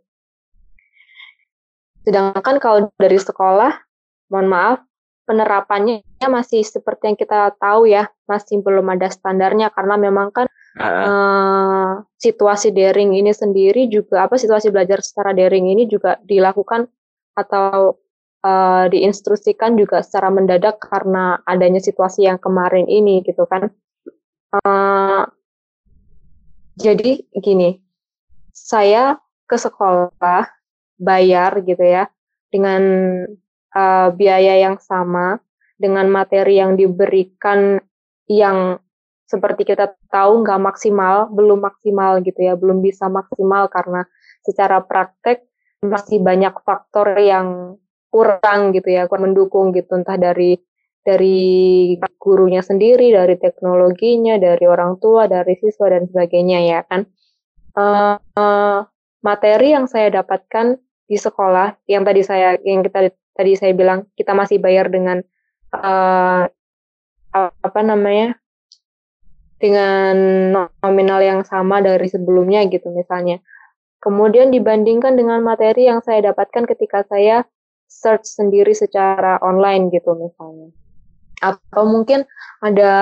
[2.06, 3.72] Sedangkan kalau dari sekolah,
[4.30, 4.78] mohon maaf,
[5.26, 10.46] penerapannya masih seperti yang kita tahu ya, masih belum ada standarnya karena memang kan
[10.80, 16.88] uh, situasi daring ini sendiri juga apa situasi belajar secara daring ini juga dilakukan
[17.36, 17.96] atau
[18.44, 23.72] uh, diinstruksikan juga secara mendadak karena adanya situasi yang kemarin ini gitu kan.
[24.64, 25.26] Uh,
[26.76, 27.80] jadi gini,
[28.52, 29.16] saya
[29.48, 30.48] ke sekolah
[30.96, 32.08] bayar gitu ya
[32.52, 32.82] dengan
[33.72, 35.40] uh, biaya yang sama
[35.76, 37.80] dengan materi yang diberikan
[38.26, 38.80] yang
[39.26, 44.06] seperti kita tahu nggak maksimal, belum maksimal gitu ya, belum bisa maksimal karena
[44.46, 45.42] secara praktek
[45.82, 47.74] masih banyak faktor yang
[48.08, 50.54] kurang gitu ya, kurang mendukung gitu, entah dari
[51.06, 51.38] dari
[52.18, 57.06] gurunya sendiri, dari teknologinya, dari orang tua, dari siswa dan sebagainya ya kan.
[57.76, 58.82] Uh, uh,
[59.22, 64.34] materi yang saya dapatkan di sekolah, yang tadi saya yang kita tadi saya bilang kita
[64.34, 65.22] masih bayar dengan
[65.76, 66.46] uh,
[67.36, 68.40] apa namanya
[69.56, 70.14] dengan
[70.84, 73.40] nominal yang sama dari sebelumnya gitu misalnya.
[74.00, 77.42] Kemudian dibandingkan dengan materi yang saya dapatkan ketika saya
[77.88, 80.70] search sendiri secara online gitu misalnya.
[81.44, 82.24] atau mungkin
[82.64, 82.94] ada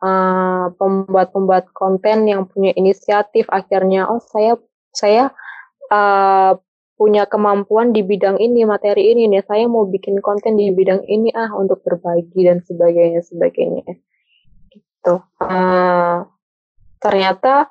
[0.00, 4.56] uh, pembuat-pembuat konten yang punya inisiatif akhirnya oh saya
[4.96, 5.28] saya
[5.92, 6.56] uh,
[6.96, 11.28] punya kemampuan di bidang ini materi ini nih saya mau bikin konten di bidang ini
[11.36, 13.84] ah untuk berbagi dan sebagainya sebagainya
[15.04, 16.24] gitu uh,
[16.96, 17.68] ternyata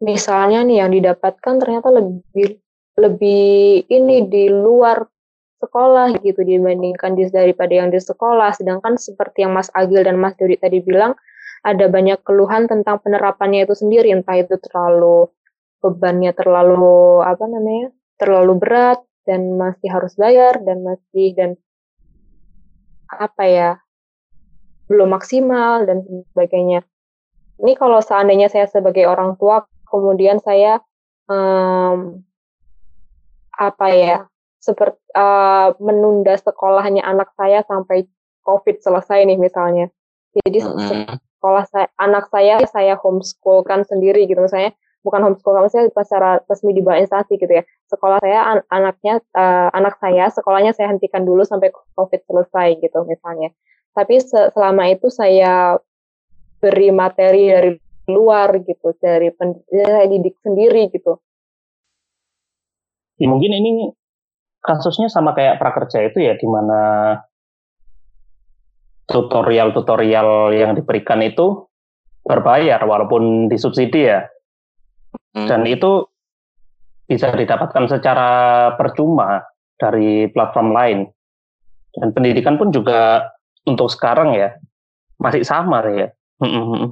[0.00, 2.56] misalnya nih yang didapatkan ternyata lebih
[2.96, 5.04] lebih ini di luar
[5.60, 8.54] sekolah gitu dibandingkan di, daripada yang di sekolah.
[8.54, 11.18] Sedangkan seperti yang Mas Agil dan Mas Dodi tadi bilang,
[11.66, 15.30] ada banyak keluhan tentang penerapannya itu sendiri, entah itu terlalu
[15.78, 21.50] bebannya terlalu apa namanya terlalu berat dan masih harus bayar dan masih dan
[23.06, 23.70] apa ya
[24.88, 26.82] belum maksimal dan sebagainya.
[27.60, 30.80] Ini kalau seandainya saya sebagai orang tua kemudian saya
[31.28, 32.24] um,
[33.58, 34.16] apa ya
[34.58, 38.06] seperti uh, menunda sekolahnya anak saya sampai
[38.42, 39.92] COVID selesai nih misalnya.
[40.44, 44.74] Jadi sekolah saya, anak saya saya homeschool kan sendiri gitu misalnya
[45.06, 47.64] bukan homeschool kamu saya secara resmi di bawah instansi gitu ya.
[47.90, 52.98] Sekolah saya an- anaknya uh, anak saya sekolahnya saya hentikan dulu sampai COVID selesai gitu
[53.06, 53.50] misalnya.
[53.98, 55.74] Tapi se- selama itu saya
[56.62, 57.72] beri materi dari
[58.06, 61.18] luar gitu dari pendidik sendiri gitu.
[63.18, 63.90] Ya, mungkin ini
[64.62, 66.80] kasusnya sama kayak prakerja itu ya, di mana
[69.10, 71.66] tutorial-tutorial yang diberikan itu
[72.22, 74.30] berbayar walaupun disubsidi ya.
[75.34, 75.50] Hmm.
[75.50, 76.06] Dan itu
[77.08, 78.30] bisa didapatkan secara
[78.78, 79.42] percuma
[79.74, 80.98] dari platform lain.
[81.98, 83.32] Dan pendidikan pun juga
[83.68, 84.56] untuk sekarang ya
[85.20, 86.08] masih sama ya.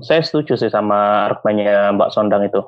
[0.03, 2.61] Saya setuju sih sama argumennya Mbak Sondang itu.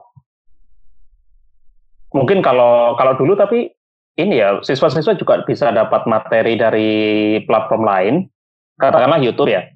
[2.14, 3.68] Mungkin kalau kalau dulu tapi
[4.16, 6.90] ini ya siswa-siswa juga bisa dapat materi dari
[7.44, 8.14] platform lain,
[8.79, 9.66] katakanlah YouTube ya.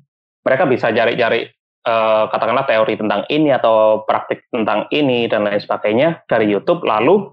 [0.43, 1.47] Mereka bisa cari-cari
[1.87, 6.83] uh, katakanlah teori tentang ini atau praktik tentang ini dan lain sebagainya dari YouTube.
[6.87, 7.31] Lalu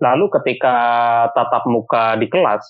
[0.00, 0.76] lalu ketika
[1.36, 2.64] tatap muka di kelas,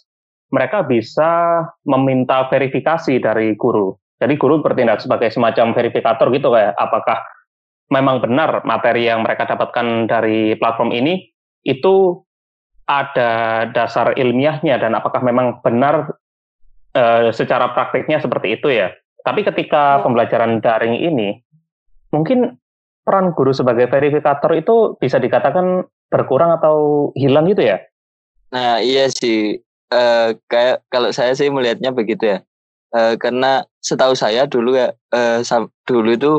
[0.51, 3.95] mereka bisa meminta verifikasi dari guru.
[4.21, 7.25] Jadi guru bertindak sebagai semacam verifikator gitu kayak apakah
[7.89, 11.27] memang benar materi yang mereka dapatkan dari platform ini
[11.65, 12.21] itu
[12.87, 16.11] ada dasar ilmiahnya dan apakah memang benar
[16.91, 18.91] e, secara praktiknya seperti itu ya.
[19.23, 20.03] Tapi ketika ya.
[20.03, 21.39] pembelajaran daring ini,
[22.11, 22.59] mungkin
[23.07, 27.79] peran guru sebagai verifikator itu bisa dikatakan berkurang atau hilang gitu ya?
[28.51, 30.03] Nah iya sih, e,
[30.49, 32.39] kayak kalau saya sih melihatnya begitu ya.
[32.95, 35.43] E, karena setahu saya dulu ya, e,
[35.87, 36.33] dulu itu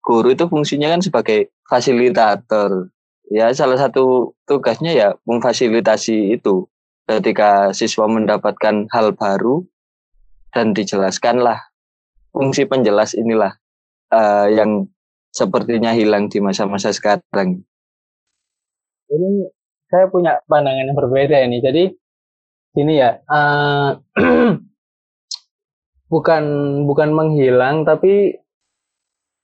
[0.00, 2.88] guru itu fungsinya kan sebagai fasilitator
[3.30, 6.66] ya salah satu tugasnya ya memfasilitasi itu
[7.06, 9.62] ketika siswa mendapatkan hal baru
[10.50, 11.70] dan dijelaskanlah
[12.34, 13.54] fungsi penjelas inilah
[14.10, 14.86] uh, yang
[15.30, 17.62] sepertinya hilang di masa-masa sekarang.
[19.10, 19.30] Ini
[19.90, 21.62] saya punya pandangan yang berbeda ini.
[21.62, 21.90] Jadi
[22.78, 23.98] ini ya uh,
[26.12, 26.44] bukan
[26.86, 28.38] bukan menghilang tapi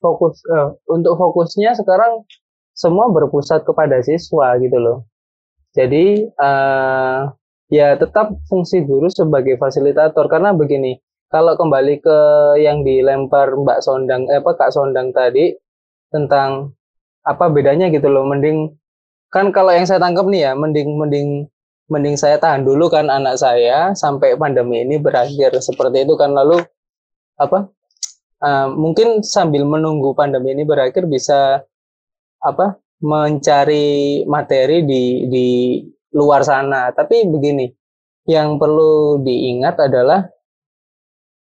[0.02, 2.26] fokus uh, untuk fokusnya sekarang
[2.76, 4.98] semua berpusat kepada siswa gitu loh.
[5.72, 7.32] Jadi uh,
[7.72, 11.00] ya tetap fungsi guru sebagai fasilitator karena begini,
[11.32, 12.18] kalau kembali ke
[12.60, 15.56] yang dilempar Mbak Sondang eh, apa Kak Sondang tadi
[16.12, 16.76] tentang
[17.26, 18.76] apa bedanya gitu loh, mending
[19.32, 21.28] kan kalau yang saya tangkap nih ya, mending mending
[21.86, 26.58] mending saya tahan dulu kan anak saya sampai pandemi ini berakhir seperti itu kan lalu
[27.38, 27.70] apa
[28.42, 31.62] uh, mungkin sambil menunggu pandemi ini berakhir bisa
[32.42, 35.46] apa mencari materi di di
[36.16, 36.92] luar sana.
[36.96, 37.68] Tapi begini,
[38.28, 40.24] yang perlu diingat adalah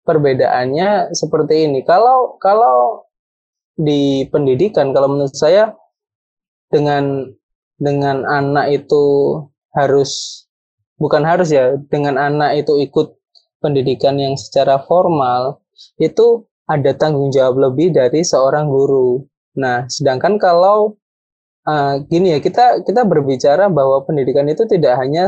[0.06, 1.82] perbedaannya seperti ini.
[1.82, 3.06] Kalau kalau
[3.74, 5.74] di pendidikan, kalau menurut saya
[6.70, 7.26] dengan
[7.82, 9.04] dengan anak itu
[9.75, 10.43] harus
[11.00, 13.17] bukan harus ya, dengan anak itu ikut
[13.62, 15.62] pendidikan yang secara formal
[16.02, 19.25] itu ada tanggung jawab lebih dari seorang guru.
[19.58, 20.96] Nah, sedangkan kalau
[21.67, 25.27] uh, gini ya, kita kita berbicara bahwa pendidikan itu tidak hanya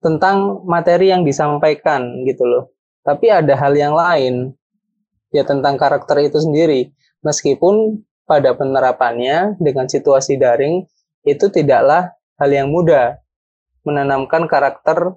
[0.00, 2.72] tentang materi yang disampaikan gitu loh.
[3.04, 4.52] Tapi ada hal yang lain
[5.32, 6.92] ya tentang karakter itu sendiri.
[7.24, 10.84] Meskipun pada penerapannya dengan situasi daring
[11.24, 13.18] itu tidaklah hal yang mudah
[13.84, 15.16] menanamkan karakter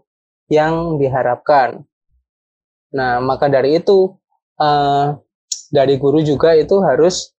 [0.52, 1.84] yang diharapkan.
[2.92, 4.16] Nah, maka dari itu
[4.60, 5.18] uh,
[5.72, 7.36] dari guru juga itu harus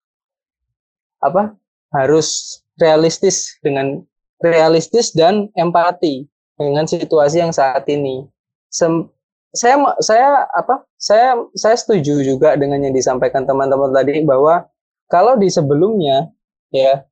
[1.25, 1.57] apa
[1.93, 4.05] harus realistis dengan
[4.45, 6.29] realistis dan empati
[6.61, 8.29] dengan situasi yang saat ini.
[8.69, 9.09] Sem
[9.57, 10.85] saya saya apa?
[11.01, 14.69] Saya saya setuju juga dengan yang disampaikan teman-teman tadi bahwa
[15.09, 16.29] kalau di sebelumnya
[16.69, 17.08] ya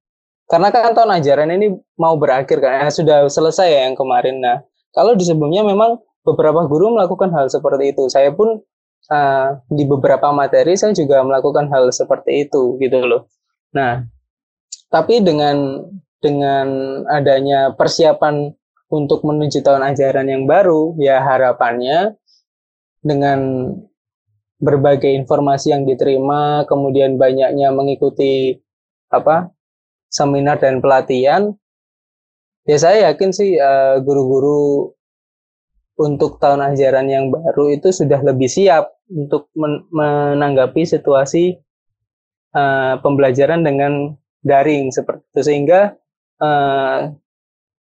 [0.47, 4.39] karena kan tahun ajaran ini mau berakhir kan, sudah selesai ya yang kemarin.
[4.39, 4.63] Nah,
[4.95, 8.11] kalau di sebelumnya memang beberapa guru melakukan hal seperti itu.
[8.11, 8.59] Saya pun
[9.11, 13.31] uh, di beberapa materi saya juga melakukan hal seperti itu gitu loh.
[13.71, 14.03] Nah,
[14.91, 15.87] tapi dengan
[16.19, 16.67] dengan
[17.07, 18.51] adanya persiapan
[18.91, 22.19] untuk menuju tahun ajaran yang baru, ya harapannya
[23.03, 23.71] dengan
[24.59, 28.59] berbagai informasi yang diterima, kemudian banyaknya mengikuti
[29.11, 29.55] apa
[30.17, 31.53] seminar dan pelatihan,
[32.65, 34.89] ya saya yakin sih uh, guru-guru
[36.01, 41.57] untuk tahun ajaran yang baru itu sudah lebih siap untuk men menanggapi situasi
[42.57, 45.41] uh, pembelajaran dengan daring seperti itu.
[45.45, 45.81] Sehingga
[46.41, 47.13] uh,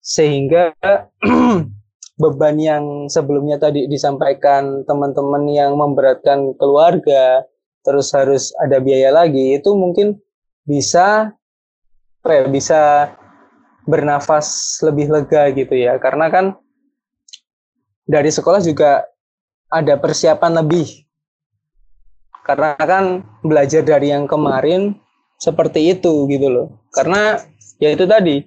[0.02, 0.74] sehingga
[2.22, 7.42] beban yang sebelumnya tadi disampaikan teman-teman yang memberatkan keluarga
[7.82, 10.16] terus harus ada biaya lagi itu mungkin
[10.62, 11.34] bisa
[12.32, 12.80] ya, bisa
[13.84, 16.00] bernafas lebih lega gitu ya.
[16.00, 16.56] Karena kan
[18.08, 19.04] dari sekolah juga
[19.68, 21.04] ada persiapan lebih.
[22.44, 24.96] Karena kan belajar dari yang kemarin
[25.40, 26.68] seperti itu gitu loh.
[26.92, 27.40] Karena
[27.80, 28.44] ya itu tadi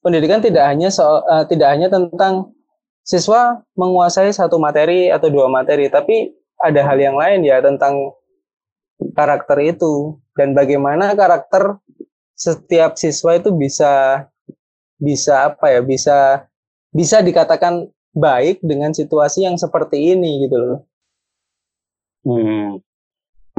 [0.00, 2.56] pendidikan tidak hanya soal uh, tidak hanya tentang
[3.04, 8.16] siswa menguasai satu materi atau dua materi tapi ada hal yang lain ya tentang
[9.12, 10.16] karakter itu.
[10.32, 11.76] Dan bagaimana karakter
[12.40, 14.24] setiap siswa itu bisa
[14.96, 16.48] bisa apa ya bisa
[16.88, 20.78] bisa dikatakan baik dengan situasi yang seperti ini gitu loh.
[22.24, 22.80] Hmm.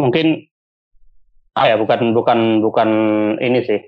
[0.01, 0.49] Mungkin
[1.53, 2.89] ah ya bukan bukan bukan
[3.37, 3.81] ini sih.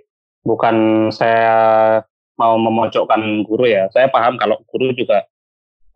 [0.46, 2.04] Bukan saya
[2.38, 3.90] mau memojokkan guru ya.
[3.90, 5.26] Saya paham kalau guru juga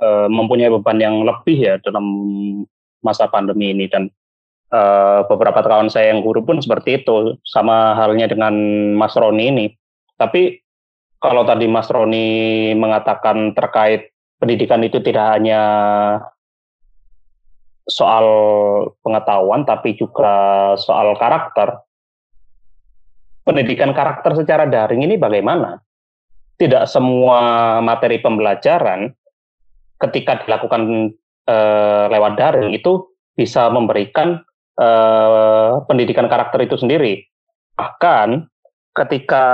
[0.01, 2.05] e, mempunyai beban yang lebih ya dalam
[3.05, 4.09] masa pandemi ini dan
[4.71, 8.53] uh, beberapa kawan saya yang guru pun seperti itu sama halnya dengan
[8.95, 9.65] Mas Roni ini.
[10.17, 10.59] Tapi
[11.17, 15.61] kalau tadi Mas Roni mengatakan terkait pendidikan itu tidak hanya
[17.87, 18.27] soal
[18.99, 21.87] pengetahuan tapi juga soal karakter
[23.47, 25.79] pendidikan karakter secara daring ini bagaimana?
[26.59, 29.07] Tidak semua materi pembelajaran
[30.03, 31.15] ketika dilakukan
[31.47, 33.07] uh, lewat daring itu
[33.39, 34.43] bisa memberikan
[34.77, 37.25] uh, pendidikan karakter itu sendiri.
[37.77, 38.49] Bahkan
[38.93, 39.45] ketika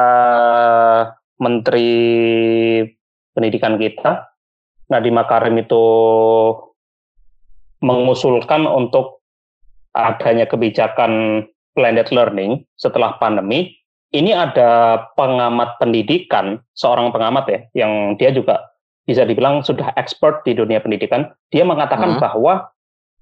[1.40, 1.92] Menteri
[3.34, 4.30] Pendidikan kita,
[4.94, 5.84] Nadiem Makarim itu
[7.82, 9.26] mengusulkan untuk
[9.98, 11.44] adanya kebijakan
[11.74, 13.74] blended learning setelah pandemi,
[14.14, 18.70] ini ada pengamat pendidikan, seorang pengamat ya, yang dia juga
[19.10, 22.22] bisa dibilang sudah expert di dunia pendidikan, dia mengatakan hmm.
[22.22, 22.70] bahwa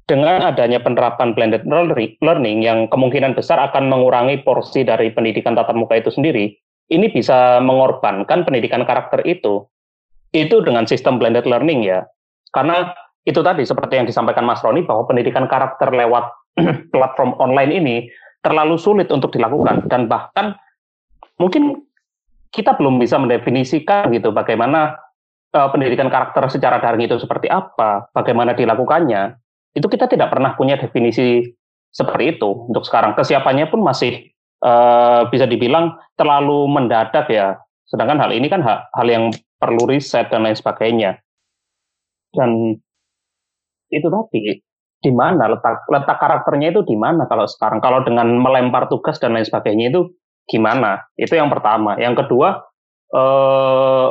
[0.10, 1.64] dengan adanya penerapan blended
[2.20, 6.52] learning yang kemungkinan besar akan mengurangi porsi dari pendidikan tatap muka itu sendiri,
[6.92, 9.64] ini bisa mengorbankan pendidikan karakter itu.
[10.32, 12.08] Itu dengan sistem blended learning ya.
[12.56, 12.92] Karena
[13.24, 16.32] itu tadi seperti yang disampaikan Mas Roni bahwa pendidikan karakter lewat
[16.96, 17.96] platform online ini
[18.42, 20.58] terlalu sulit untuk dilakukan dan bahkan
[21.38, 21.86] mungkin
[22.52, 24.98] kita belum bisa mendefinisikan gitu bagaimana
[25.56, 29.41] uh, pendidikan karakter secara daring itu seperti apa, bagaimana dilakukannya
[29.72, 31.48] itu kita tidak pernah punya definisi
[31.92, 33.16] seperti itu untuk sekarang.
[33.16, 34.32] Kesiapannya pun masih
[34.64, 37.60] uh, bisa dibilang terlalu mendadak ya.
[37.88, 39.26] Sedangkan hal ini kan hal, hal yang
[39.60, 41.20] perlu riset dan lain sebagainya.
[42.32, 42.80] Dan
[43.92, 44.64] itu tadi
[45.02, 49.36] di mana letak letak karakternya itu di mana kalau sekarang kalau dengan melempar tugas dan
[49.36, 50.16] lain sebagainya itu
[50.48, 51.04] gimana?
[51.20, 52.00] Itu yang pertama.
[52.00, 52.64] Yang kedua
[53.12, 54.08] eh,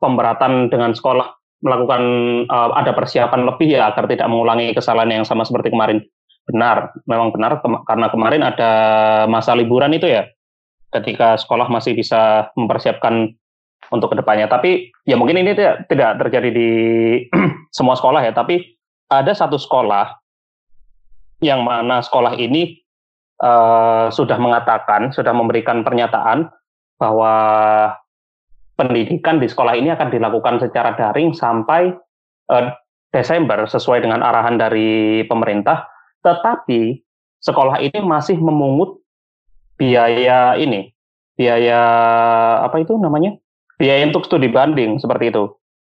[0.00, 2.02] pemberatan dengan sekolah melakukan
[2.50, 6.02] uh, ada persiapan lebih ya agar tidak mengulangi kesalahan yang sama seperti kemarin.
[6.42, 8.72] Benar, memang benar ke karena kemarin ada
[9.30, 10.26] masa liburan itu ya,
[10.90, 13.30] ketika sekolah masih bisa mempersiapkan
[13.94, 14.50] untuk ke depannya.
[14.50, 16.70] Tapi ya mungkin ini tidak, tidak terjadi di
[17.76, 18.74] semua sekolah ya, tapi
[19.06, 20.18] ada satu sekolah
[21.42, 22.82] yang mana sekolah ini
[23.38, 26.50] uh, sudah mengatakan, sudah memberikan pernyataan
[26.98, 27.34] bahwa
[28.82, 31.94] pendidikan di sekolah ini akan dilakukan secara daring sampai
[32.50, 32.74] uh,
[33.14, 35.86] Desember sesuai dengan arahan dari pemerintah,
[36.26, 36.98] tetapi
[37.38, 38.98] sekolah ini masih memungut
[39.78, 40.90] biaya ini,
[41.38, 41.80] biaya
[42.66, 43.38] apa itu namanya?
[43.78, 45.46] Biaya untuk studi banding seperti itu.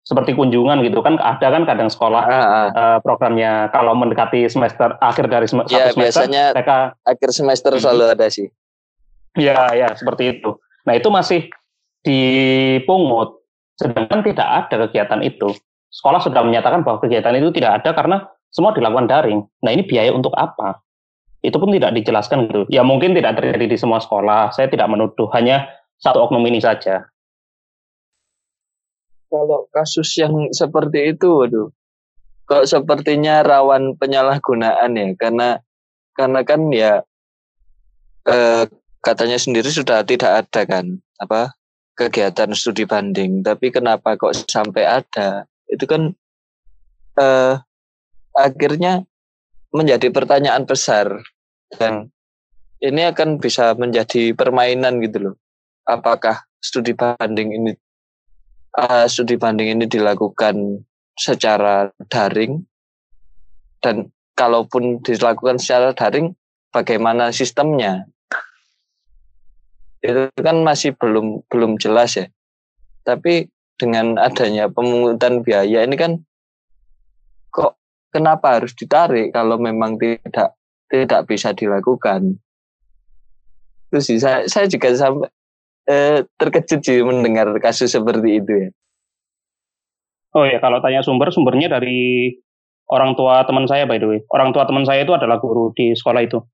[0.04, 2.68] Seperti kunjungan gitu kan ada kan kadang sekolah ah, ah.
[2.76, 6.76] Uh, programnya kalau mendekati semester akhir dari sem ya, satu semester biasanya mereka
[7.08, 8.52] akhir semester selalu ada sih.
[9.32, 10.60] Ya, ya seperti itu.
[10.84, 11.48] Nah, itu masih
[12.04, 13.42] dipungut
[13.74, 15.50] sedangkan tidak ada kegiatan itu
[15.94, 18.16] sekolah sudah menyatakan bahwa kegiatan itu tidak ada karena
[18.50, 19.40] semua dilakukan daring.
[19.62, 20.82] Nah ini biaya untuk apa?
[21.42, 22.62] Itu pun tidak dijelaskan gitu.
[22.70, 24.50] Ya mungkin tidak terjadi di semua sekolah.
[24.54, 27.06] Saya tidak menuduh, hanya satu oknum ini saja.
[29.30, 31.68] Kalau kasus yang seperti itu, waduh,
[32.46, 35.48] kok sepertinya rawan penyalahgunaan ya, karena
[36.14, 37.02] karena kan ya
[38.30, 38.64] eh,
[39.02, 41.50] katanya sendiri sudah tidak ada kan apa
[41.94, 45.46] kegiatan studi banding, tapi kenapa kok sampai ada?
[45.70, 46.14] Itu kan
[47.18, 47.54] eh,
[48.34, 49.06] akhirnya
[49.74, 51.22] menjadi pertanyaan besar
[51.74, 52.10] dan
[52.82, 55.36] ini akan bisa menjadi permainan gitu loh.
[55.86, 57.72] Apakah studi banding ini
[58.78, 60.82] uh, studi banding ini dilakukan
[61.14, 62.66] secara daring
[63.78, 66.34] dan kalaupun dilakukan secara daring
[66.74, 68.08] bagaimana sistemnya
[70.04, 72.28] itu kan masih belum belum jelas ya.
[73.08, 73.48] Tapi
[73.80, 76.20] dengan adanya pemungutan biaya ini kan
[77.48, 77.80] kok
[78.12, 80.52] kenapa harus ditarik kalau memang tidak
[80.92, 82.36] tidak bisa dilakukan?
[83.88, 85.32] Terus saya saya juga sampai
[85.88, 88.70] eh, terkejut sih mendengar kasus seperti itu ya.
[90.36, 92.34] Oh ya kalau tanya sumber sumbernya dari
[92.92, 94.20] orang tua teman saya by the way.
[94.28, 96.44] Orang tua teman saya itu adalah guru di sekolah itu.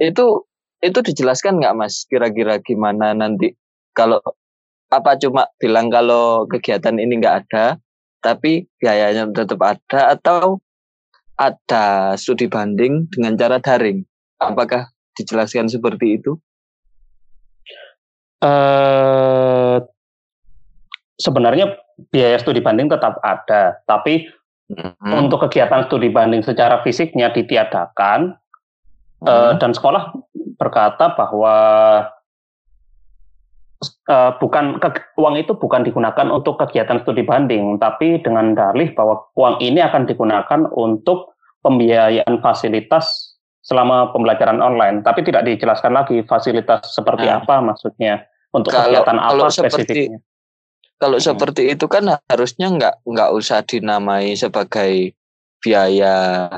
[0.00, 0.48] Itu
[0.84, 3.56] itu dijelaskan nggak mas kira-kira gimana nanti
[3.96, 4.20] kalau
[4.92, 7.80] apa cuma bilang kalau kegiatan ini nggak ada
[8.20, 10.60] tapi biayanya tetap ada atau
[11.40, 14.04] ada studi banding dengan cara daring
[14.38, 16.36] apakah dijelaskan seperti itu
[18.44, 19.82] uh,
[21.18, 21.74] sebenarnya
[22.10, 24.30] biaya studi banding tetap ada tapi
[24.70, 25.10] hmm.
[25.10, 28.38] untuk kegiatan studi banding secara fisiknya ditiadakan
[29.22, 29.26] hmm.
[29.26, 30.14] uh, dan sekolah
[30.56, 31.56] berkata bahwa
[34.08, 34.88] uh, bukan ke,
[35.18, 40.08] uang itu bukan digunakan untuk kegiatan studi banding, tapi dengan dalih bahwa uang ini akan
[40.08, 45.00] digunakan untuk pembiayaan fasilitas selama pembelajaran online.
[45.00, 50.20] Tapi tidak dijelaskan lagi fasilitas seperti nah, apa maksudnya untuk kalau, kegiatan apa kalau spesifiknya.
[50.20, 51.26] Seperti, kalau hmm.
[51.26, 55.16] seperti itu kan harusnya nggak nggak usah dinamai sebagai
[55.64, 56.48] biaya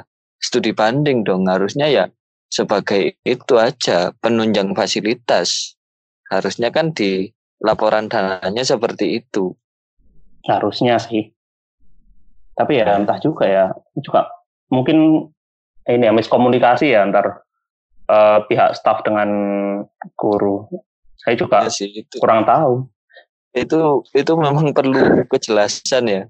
[0.42, 1.46] studi banding dong.
[1.46, 2.04] Harusnya ya
[2.50, 5.76] sebagai itu aja penunjang fasilitas.
[6.26, 7.30] Harusnya kan di
[7.62, 9.54] laporan dananya seperti itu.
[10.46, 11.30] Harusnya sih.
[12.56, 13.64] Tapi ya entah juga ya,
[14.00, 14.26] juga
[14.72, 15.28] mungkin
[15.86, 17.44] ini ya miskomunikasi ya antar
[18.08, 19.28] uh, pihak staf dengan
[20.16, 20.66] guru.
[21.20, 22.16] Saya juga ya sih, itu.
[22.18, 22.88] kurang tahu.
[23.52, 26.22] Itu itu memang perlu kejelasan ya.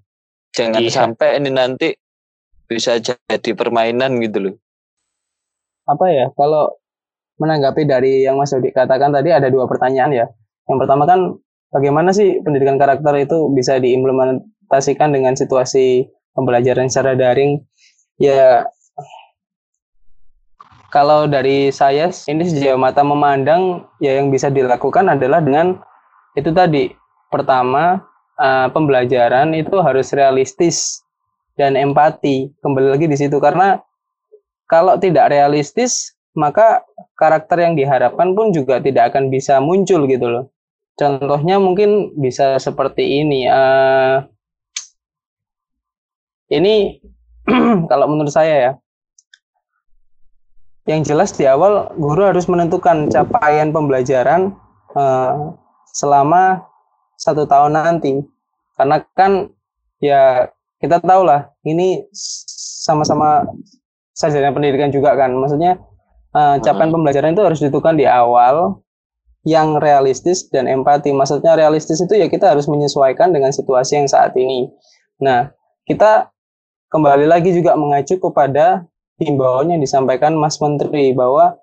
[0.57, 0.93] Jangan iya.
[0.93, 1.89] sampai ini nanti
[2.67, 4.57] bisa jadi permainan gitu loh
[5.87, 6.75] apa ya kalau
[7.37, 10.27] menanggapi dari yang Mas Dodi katakan tadi ada dua pertanyaan ya.
[10.67, 11.37] Yang pertama kan
[11.71, 17.61] bagaimana sih pendidikan karakter itu bisa diimplementasikan dengan situasi pembelajaran secara daring?
[18.17, 18.67] Ya
[20.89, 25.77] kalau dari saya ini sejauh mata memandang ya yang bisa dilakukan adalah dengan
[26.33, 26.89] itu tadi
[27.29, 28.01] pertama
[28.41, 31.05] uh, pembelajaran itu harus realistis
[31.61, 33.81] dan empati kembali lagi di situ karena
[34.67, 36.85] kalau tidak realistis, maka
[37.17, 40.45] karakter yang diharapkan pun juga tidak akan bisa muncul gitu loh.
[40.97, 43.49] Contohnya mungkin bisa seperti ini.
[43.49, 44.25] Uh,
[46.53, 47.01] ini
[47.91, 48.73] kalau menurut saya ya,
[50.87, 54.55] yang jelas di awal guru harus menentukan capaian pembelajaran
[54.95, 55.53] uh,
[55.91, 56.65] selama
[57.19, 58.23] satu tahun nanti.
[58.77, 59.51] Karena kan
[59.99, 62.05] ya kita tahu lah ini
[62.87, 63.49] sama-sama
[64.17, 65.37] sarjana pendidikan juga kan.
[65.37, 65.77] Maksudnya
[66.33, 68.81] uh, capaian pembelajaran itu harus ditentukan di awal
[69.47, 71.13] yang realistis dan empati.
[71.13, 74.73] Maksudnya realistis itu ya kita harus menyesuaikan dengan situasi yang saat ini.
[75.21, 75.53] Nah,
[75.87, 76.33] kita
[76.91, 78.89] kembali lagi juga mengacu kepada
[79.21, 81.55] himbauan yang disampaikan Mas Menteri bahwa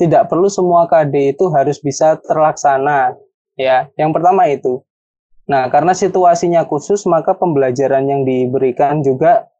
[0.00, 3.14] tidak perlu semua KD itu harus bisa terlaksana.
[3.54, 4.80] Ya, yang pertama itu.
[5.44, 9.51] Nah, karena situasinya khusus, maka pembelajaran yang diberikan juga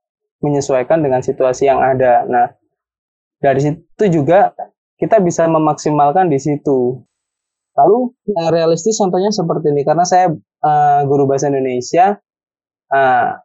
[0.43, 2.26] menyesuaikan dengan situasi yang ada.
[2.26, 2.47] Nah,
[3.38, 4.53] dari situ juga
[4.99, 7.03] kita bisa memaksimalkan di situ.
[7.72, 10.28] Lalu yang realistis contohnya seperti ini karena saya
[10.61, 12.20] uh, guru bahasa Indonesia
[12.93, 13.40] uh,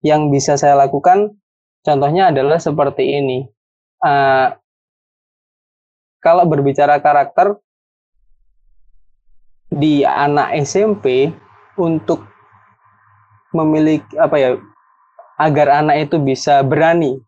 [0.00, 1.36] yang bisa saya lakukan
[1.84, 3.44] contohnya adalah seperti ini.
[4.02, 4.56] Uh,
[6.22, 7.58] kalau berbicara karakter
[9.68, 11.30] di anak SMP
[11.78, 12.24] untuk
[13.52, 14.50] memiliki apa ya
[15.42, 17.18] agar anak itu bisa berani.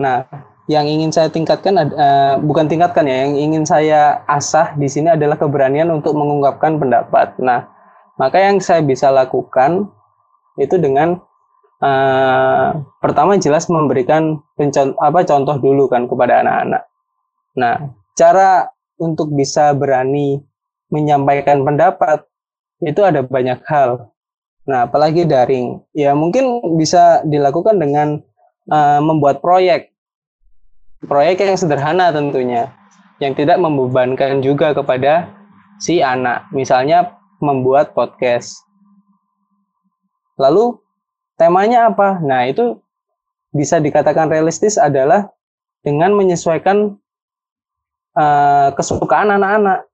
[0.00, 0.24] Nah,
[0.70, 5.36] yang ingin saya tingkatkan uh, bukan tingkatkan ya, yang ingin saya asah di sini adalah
[5.36, 7.36] keberanian untuk mengungkapkan pendapat.
[7.42, 7.68] Nah,
[8.16, 9.92] maka yang saya bisa lakukan
[10.56, 11.20] itu dengan
[11.84, 12.70] uh,
[13.04, 14.40] pertama jelas memberikan
[15.00, 16.82] apa contoh dulu kan kepada anak-anak.
[17.60, 17.74] Nah,
[18.16, 20.40] cara untuk bisa berani
[20.92, 22.24] menyampaikan pendapat
[22.84, 24.12] itu ada banyak hal.
[24.68, 28.20] Nah, apalagi daring, ya mungkin bisa dilakukan dengan
[28.68, 29.90] uh, membuat proyek,
[31.08, 32.68] proyek yang sederhana tentunya,
[33.24, 35.32] yang tidak membebankan juga kepada
[35.80, 36.44] si anak.
[36.52, 38.60] Misalnya membuat podcast.
[40.36, 40.76] Lalu
[41.40, 42.20] temanya apa?
[42.20, 42.80] Nah, itu
[43.50, 45.32] bisa dikatakan realistis adalah
[45.80, 47.00] dengan menyesuaikan
[48.14, 49.88] uh, kesukaan anak-anak.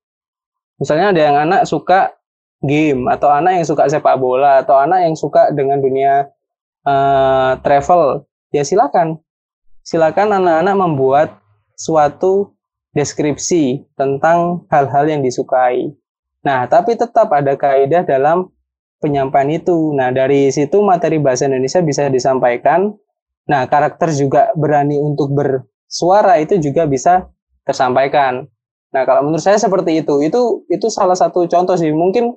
[0.77, 2.13] Misalnya ada yang anak suka
[2.65, 6.31] game atau anak yang suka sepak bola atau anak yang suka dengan dunia
[6.87, 9.21] uh, travel, ya silakan.
[9.87, 11.29] Silakan anak-anak membuat
[11.79, 12.57] suatu
[12.97, 15.93] deskripsi tentang hal-hal yang disukai.
[16.43, 18.51] Nah, tapi tetap ada kaidah dalam
[18.99, 19.93] penyampaian itu.
[19.93, 22.97] Nah, dari situ materi bahasa Indonesia bisa disampaikan.
[23.47, 27.29] Nah, karakter juga berani untuk bersuara itu juga bisa
[27.63, 28.49] tersampaikan.
[28.91, 30.25] Nah, kalau menurut saya seperti itu.
[30.25, 31.93] Itu itu salah satu contoh sih.
[31.93, 32.33] Mungkin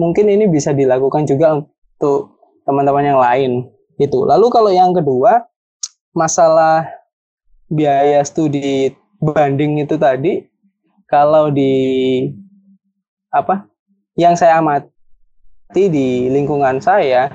[0.00, 3.52] mungkin ini bisa dilakukan juga untuk teman-teman yang lain
[4.00, 4.24] itu.
[4.24, 5.44] Lalu kalau yang kedua,
[6.16, 6.88] masalah
[7.68, 10.48] biaya studi banding itu tadi
[11.04, 12.24] kalau di
[13.28, 13.68] apa?
[14.16, 17.28] Yang saya amati di lingkungan saya,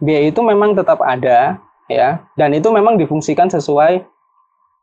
[0.00, 1.60] biaya itu memang tetap ada
[1.92, 4.00] ya dan itu memang difungsikan sesuai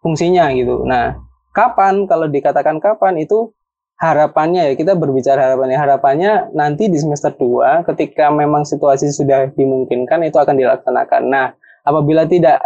[0.06, 0.86] fungsinya gitu.
[0.86, 1.18] Nah,
[1.52, 3.52] kapan kalau dikatakan kapan itu
[4.00, 10.24] harapannya ya kita berbicara harapannya harapannya nanti di semester 2 ketika memang situasi sudah dimungkinkan
[10.24, 11.28] itu akan dilaksanakan.
[11.28, 11.52] Nah,
[11.84, 12.64] apabila tidak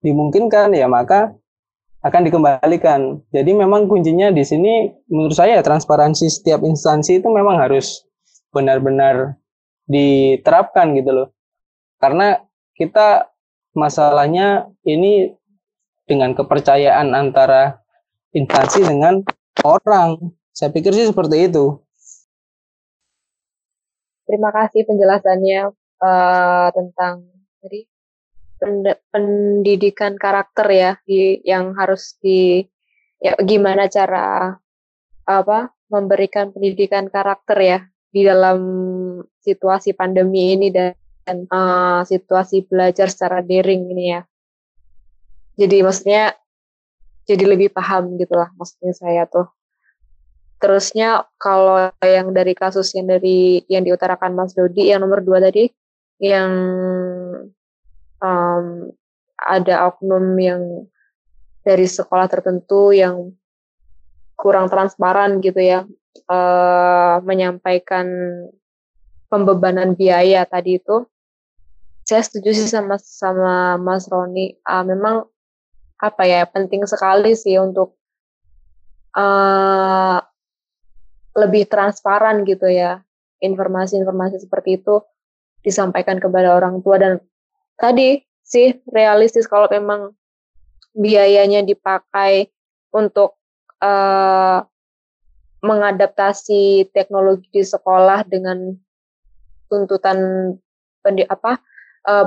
[0.00, 1.36] dimungkinkan ya maka
[2.00, 3.20] akan dikembalikan.
[3.28, 8.08] Jadi memang kuncinya di sini menurut saya transparansi setiap instansi itu memang harus
[8.56, 9.36] benar-benar
[9.84, 11.28] diterapkan gitu loh.
[12.00, 12.40] Karena
[12.72, 13.28] kita
[13.76, 15.28] masalahnya ini
[16.08, 17.84] dengan kepercayaan antara
[18.32, 19.20] instansi dengan
[19.60, 20.39] orang.
[20.50, 21.78] Saya pikir sih seperti itu.
[24.26, 27.26] Terima kasih penjelasannya uh, tentang
[27.60, 27.80] jadi
[29.10, 32.60] pendidikan karakter ya di, yang harus di
[33.20, 34.52] ya gimana cara
[35.24, 37.78] apa memberikan pendidikan karakter ya
[38.10, 38.60] di dalam
[39.40, 40.92] situasi pandemi ini dan,
[41.24, 44.22] dan uh, situasi belajar secara daring ini ya.
[45.58, 46.34] Jadi maksudnya
[47.26, 49.48] jadi lebih paham gitulah maksudnya saya tuh.
[50.60, 55.72] Terusnya kalau yang dari kasus yang dari yang diutarakan Mas Dodi yang nomor dua tadi
[56.20, 56.52] yang
[58.20, 58.64] um,
[59.40, 60.84] ada oknum yang
[61.64, 63.32] dari sekolah tertentu yang
[64.36, 65.88] kurang transparan gitu ya
[66.28, 68.04] uh, menyampaikan
[69.32, 71.08] pembebanan biaya tadi itu
[72.04, 74.58] saya setuju sih sama sama Mas Roni.
[74.66, 75.30] Uh, memang
[76.02, 77.94] apa ya penting sekali sih untuk
[79.14, 80.18] uh,
[81.36, 83.02] lebih transparan gitu ya
[83.40, 85.00] informasi-informasi seperti itu
[85.64, 87.00] disampaikan kepada orang tua.
[87.00, 87.12] Dan
[87.76, 90.12] tadi sih realistis kalau memang
[90.96, 92.50] biayanya dipakai
[92.90, 93.38] untuk
[93.78, 94.60] uh,
[95.60, 98.74] mengadaptasi teknologi di sekolah dengan
[99.70, 100.18] tuntutan
[101.04, 101.60] pendi apa
[102.08, 102.24] uh,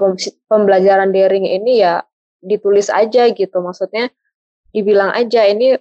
[0.47, 2.05] pembelajaran daring ini ya
[2.39, 3.57] ditulis aja gitu.
[3.59, 4.07] Maksudnya
[4.71, 5.75] dibilang aja ini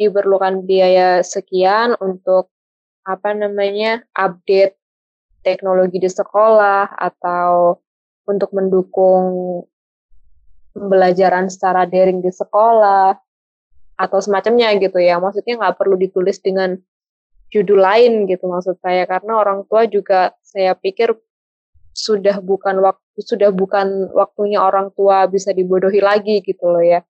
[0.00, 2.50] diperlukan biaya sekian untuk
[3.02, 4.78] apa namanya update
[5.42, 7.82] teknologi di sekolah atau
[8.26, 9.62] untuk mendukung
[10.72, 13.18] pembelajaran secara daring di sekolah
[13.98, 15.18] atau semacamnya gitu ya.
[15.18, 16.78] Maksudnya nggak perlu ditulis dengan
[17.52, 19.04] judul lain gitu maksud saya.
[19.04, 21.12] Karena orang tua juga saya pikir
[21.92, 27.04] sudah bukan waktu sudah bukan waktunya orang tua bisa dibodohi lagi gitu loh ya.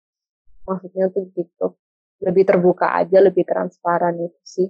[0.66, 1.76] Maksudnya tuh gitu.
[2.22, 4.68] Lebih terbuka aja lebih transparan itu sih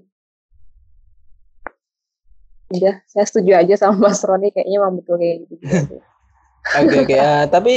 [2.73, 5.55] udah saya setuju aja sama Mas Roni kayaknya memang betul kayak gitu
[6.81, 7.75] oke oke okay, uh, tapi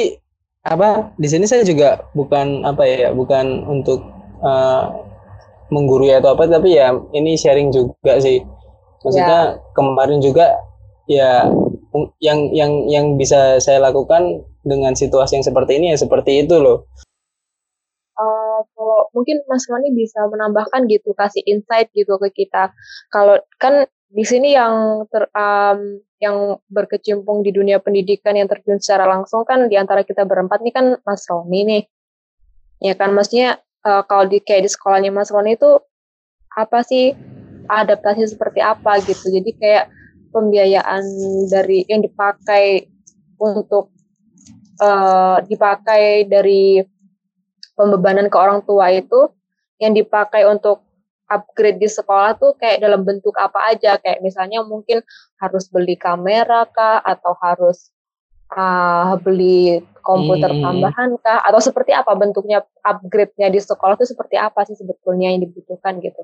[0.66, 4.02] apa di sini saya juga bukan apa ya bukan untuk
[4.42, 4.90] uh,
[5.70, 8.42] menggurui atau apa tapi ya ini sharing juga sih
[9.06, 9.74] maksudnya ya.
[9.78, 10.58] kemarin juga
[11.06, 11.46] ya
[12.20, 16.90] yang yang yang bisa saya lakukan dengan situasi yang seperti ini ya seperti itu loh.
[18.16, 22.72] Uh, kalau mungkin Mas Roni bisa menambahkan gitu kasih insight gitu ke kita.
[23.12, 23.86] Kalau kan
[24.16, 29.68] di sini yang ter, um, yang berkecimpung di dunia pendidikan yang terjun secara langsung kan
[29.68, 31.84] di antara kita berempat nih kan Mas Roni nih.
[32.80, 35.84] Ya kan maksudnya uh, kalau di kayak di sekolahnya Mas Roni itu
[36.56, 37.12] apa sih
[37.68, 39.28] adaptasi seperti apa gitu.
[39.28, 39.92] Jadi kayak
[40.32, 41.04] pembiayaan
[41.52, 42.88] dari yang dipakai
[43.36, 43.92] untuk
[44.80, 46.80] uh, dipakai dari
[47.76, 49.28] pembebanan ke orang tua itu
[49.76, 50.85] yang dipakai untuk
[51.30, 55.02] upgrade di sekolah tuh kayak dalam bentuk apa aja kayak misalnya mungkin
[55.42, 57.90] harus beli kamera kah atau harus
[58.54, 60.62] uh, beli komputer hmm.
[60.62, 65.42] tambahan kah atau seperti apa bentuknya upgrade-nya di sekolah itu seperti apa sih sebetulnya yang
[65.46, 66.24] dibutuhkan gitu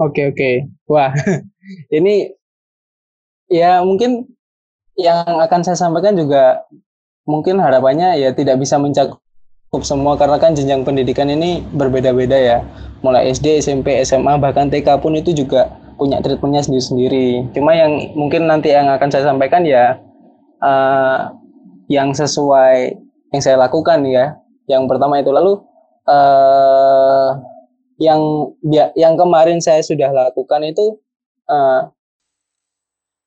[0.00, 0.50] Oke oke.
[0.88, 1.12] Wah,
[1.96, 2.32] ini
[3.52, 4.32] ya mungkin
[4.96, 6.64] yang akan saya sampaikan juga
[7.28, 9.20] mungkin harapannya ya tidak bisa mencakup
[9.78, 12.58] semua karena kan jenjang pendidikan ini berbeda-beda ya.
[13.06, 17.54] Mulai SD, SMP, SMA bahkan TK pun itu juga punya treatmentnya sendiri-sendiri.
[17.54, 19.94] Cuma yang mungkin nanti yang akan saya sampaikan ya
[20.58, 21.30] uh,
[21.86, 22.98] yang sesuai
[23.30, 24.34] yang saya lakukan ya.
[24.66, 25.62] Yang pertama itu lalu
[26.10, 27.38] uh,
[28.02, 28.50] yang
[28.98, 30.98] yang kemarin saya sudah lakukan itu
[31.46, 31.86] uh,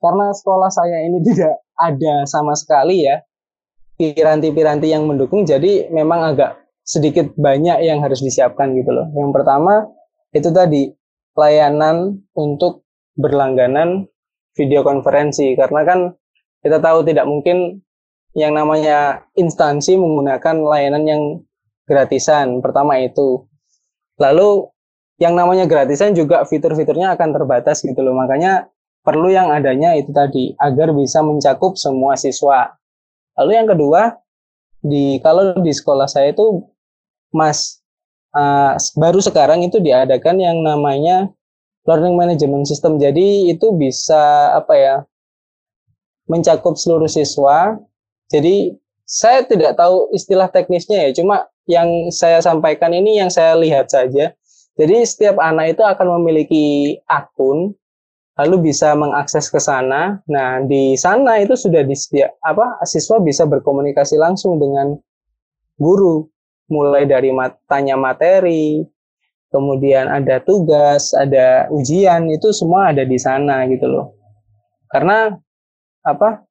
[0.03, 3.23] karena sekolah saya ini tidak ada sama sekali ya
[3.97, 9.07] piranti-piranti yang mendukung jadi memang agak sedikit banyak yang harus disiapkan gitu loh.
[9.15, 9.87] Yang pertama
[10.35, 10.91] itu tadi
[11.33, 12.83] layanan untuk
[13.15, 14.09] berlangganan
[14.53, 15.99] video konferensi karena kan
[16.61, 17.81] kita tahu tidak mungkin
[18.33, 21.21] yang namanya instansi menggunakan layanan yang
[21.85, 22.59] gratisan.
[22.59, 23.45] Pertama itu.
[24.17, 24.69] Lalu
[25.21, 28.17] yang namanya gratisan juga fitur-fiturnya akan terbatas gitu loh.
[28.17, 28.69] Makanya
[29.05, 32.73] perlu yang adanya itu tadi agar bisa mencakup semua siswa.
[33.39, 34.01] Lalu yang kedua,
[34.83, 36.61] di kalau di sekolah saya itu
[37.33, 37.81] Mas
[38.35, 41.31] uh, baru sekarang itu diadakan yang namanya
[41.87, 43.01] learning management system.
[43.01, 44.95] Jadi itu bisa apa ya?
[46.27, 47.75] mencakup seluruh siswa.
[48.31, 53.91] Jadi saya tidak tahu istilah teknisnya ya, cuma yang saya sampaikan ini yang saya lihat
[53.91, 54.31] saja.
[54.73, 57.77] Jadi setiap anak itu akan memiliki akun,
[58.33, 60.17] lalu bisa mengakses ke sana.
[60.25, 64.97] Nah di sana itu sudah disediakan apa siswa bisa berkomunikasi langsung dengan
[65.77, 66.25] guru,
[66.69, 68.81] mulai dari mat tanya materi,
[69.53, 74.17] kemudian ada tugas, ada ujian itu semua ada di sana gitu loh.
[74.89, 75.29] Karena
[76.01, 76.41] apa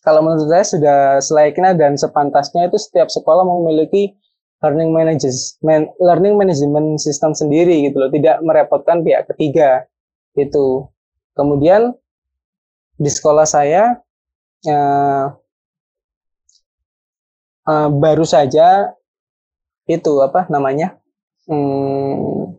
[0.00, 4.16] kalau menurut saya sudah selayaknya dan sepantasnya itu setiap sekolah memiliki
[4.64, 9.84] learning management learning management system sendiri gitu loh, tidak merepotkan pihak ketiga
[10.36, 10.88] itu.
[11.32, 11.94] Kemudian
[12.98, 14.02] di sekolah saya
[14.66, 15.26] uh,
[17.68, 18.90] uh, baru saja
[19.86, 20.98] itu apa namanya
[21.46, 22.58] hmm,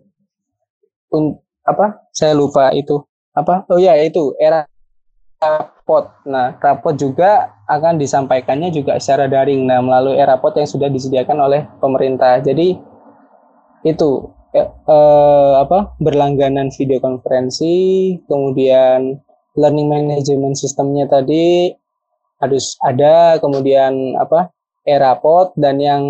[1.11, 1.23] un,
[1.67, 3.03] apa saya lupa itu
[3.35, 4.65] apa oh ya itu era
[5.39, 6.11] rapot.
[6.27, 11.61] Nah, rapot juga akan disampaikannya juga secara daring nah melalui rapot yang sudah disediakan oleh
[11.79, 12.43] pemerintah.
[12.43, 12.75] Jadi
[13.87, 14.09] itu
[14.55, 19.19] eh, eh, apa berlangganan video konferensi, kemudian
[19.57, 21.73] learning management sistemnya tadi
[22.39, 24.49] harus ada, kemudian apa
[24.87, 26.03] e-rapot dan yang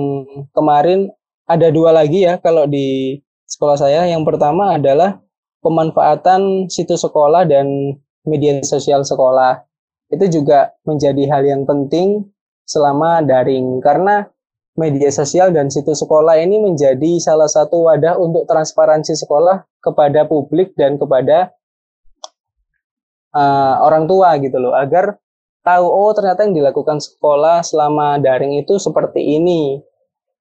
[0.54, 1.10] kemarin
[1.50, 3.18] ada dua lagi ya kalau di
[3.50, 4.06] sekolah saya.
[4.06, 5.18] Yang pertama adalah
[5.66, 9.66] pemanfaatan situs sekolah dan media sosial sekolah
[10.10, 12.30] itu juga menjadi hal yang penting
[12.66, 14.30] selama daring karena
[14.80, 20.72] media sosial dan situs sekolah ini menjadi salah satu wadah untuk transparansi sekolah kepada publik
[20.80, 21.52] dan kepada
[23.36, 25.20] uh, orang tua gitu loh agar
[25.68, 29.84] tahu oh ternyata yang dilakukan sekolah selama daring itu seperti ini.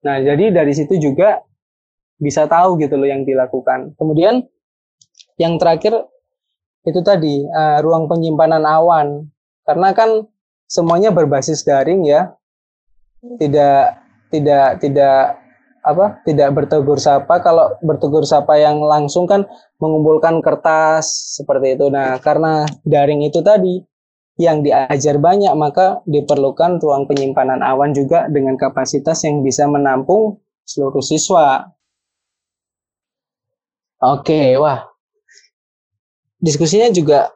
[0.07, 1.43] Nah, jadi dari situ juga
[2.23, 3.99] bisa tahu gitu loh yang dilakukan.
[3.99, 4.47] Kemudian
[5.43, 6.07] yang terakhir
[6.87, 9.27] itu tadi uh, ruang penyimpanan awan
[9.67, 10.25] karena kan
[10.65, 12.33] semuanya berbasis daring ya
[13.37, 15.41] tidak tidak tidak
[15.85, 17.41] apa tidak bertegur sapa.
[17.41, 19.49] Kalau bertegur sapa yang langsung kan
[19.81, 21.89] mengumpulkan kertas seperti itu.
[21.89, 23.81] Nah karena daring itu tadi
[24.39, 31.03] yang diajar banyak maka diperlukan ruang penyimpanan awan juga dengan kapasitas yang bisa menampung seluruh
[31.03, 31.75] siswa.
[33.99, 34.87] Oke wah.
[36.39, 37.35] Diskusinya juga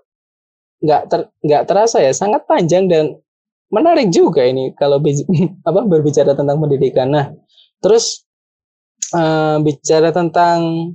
[0.83, 3.19] nggak ter, nggak terasa ya sangat panjang dan
[3.73, 5.01] menarik juga ini kalau
[5.69, 7.09] apa berbicara tentang pendidikan.
[7.11, 7.27] Nah,
[7.81, 8.23] terus
[9.17, 10.93] uh, bicara tentang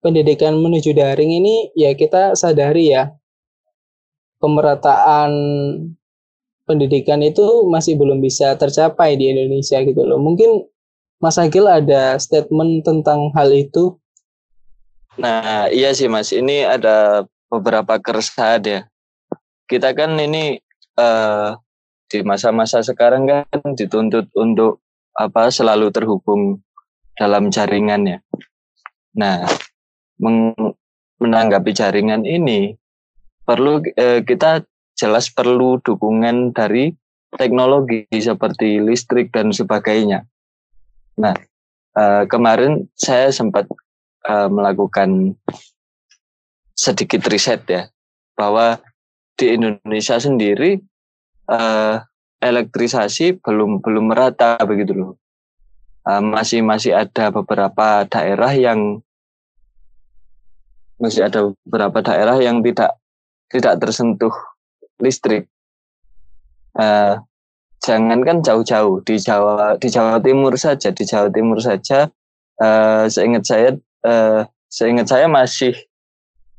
[0.00, 3.10] pendidikan menuju daring ini ya kita sadari ya
[4.38, 5.32] pemerataan
[6.68, 10.20] pendidikan itu masih belum bisa tercapai di Indonesia gitu loh.
[10.22, 10.64] Mungkin
[11.18, 13.96] Mas Agil ada statement tentang hal itu
[15.14, 18.80] Nah, iya sih Mas, ini ada beberapa keresahan ya.
[19.70, 20.58] Kita kan ini
[20.98, 21.54] uh,
[22.08, 23.44] di masa-masa sekarang kan
[23.74, 24.84] dituntut untuk
[25.14, 26.60] apa selalu terhubung
[27.14, 28.18] dalam jaringan ya.
[29.14, 29.46] Nah,
[31.22, 32.74] menanggapi jaringan ini
[33.46, 36.94] perlu uh, kita jelas perlu dukungan dari
[37.34, 40.26] teknologi seperti listrik dan sebagainya.
[41.18, 41.34] Nah,
[41.98, 43.66] uh, kemarin saya sempat
[44.26, 45.34] uh, melakukan
[46.74, 47.82] sedikit riset ya
[48.34, 48.82] bahwa
[49.38, 50.78] di Indonesia sendiri
[51.48, 52.04] uh,
[52.44, 55.12] elektrisasi belum belum merata begitu loh.
[56.04, 59.00] Uh, masih masih ada beberapa daerah yang
[61.00, 63.00] masih ada beberapa daerah yang tidak
[63.48, 64.34] tidak tersentuh
[65.00, 65.48] listrik.
[66.74, 67.22] Uh,
[67.84, 72.08] jangankan jauh-jauh di Jawa di Jawa Timur saja di Jawa Timur saja
[72.58, 73.70] uh, seingat saya
[74.08, 75.76] uh, seingat saya masih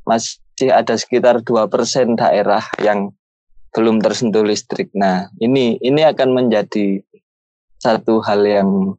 [0.05, 3.11] masih ada sekitar dua persen daerah yang
[3.75, 4.87] belum tersentuh listrik.
[4.95, 7.03] Nah, ini ini akan menjadi
[7.75, 8.95] satu hal yang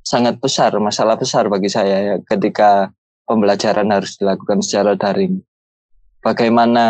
[0.00, 2.88] sangat besar, masalah besar bagi saya ya, ketika
[3.28, 5.44] pembelajaran harus dilakukan secara daring.
[6.24, 6.84] Bagaimana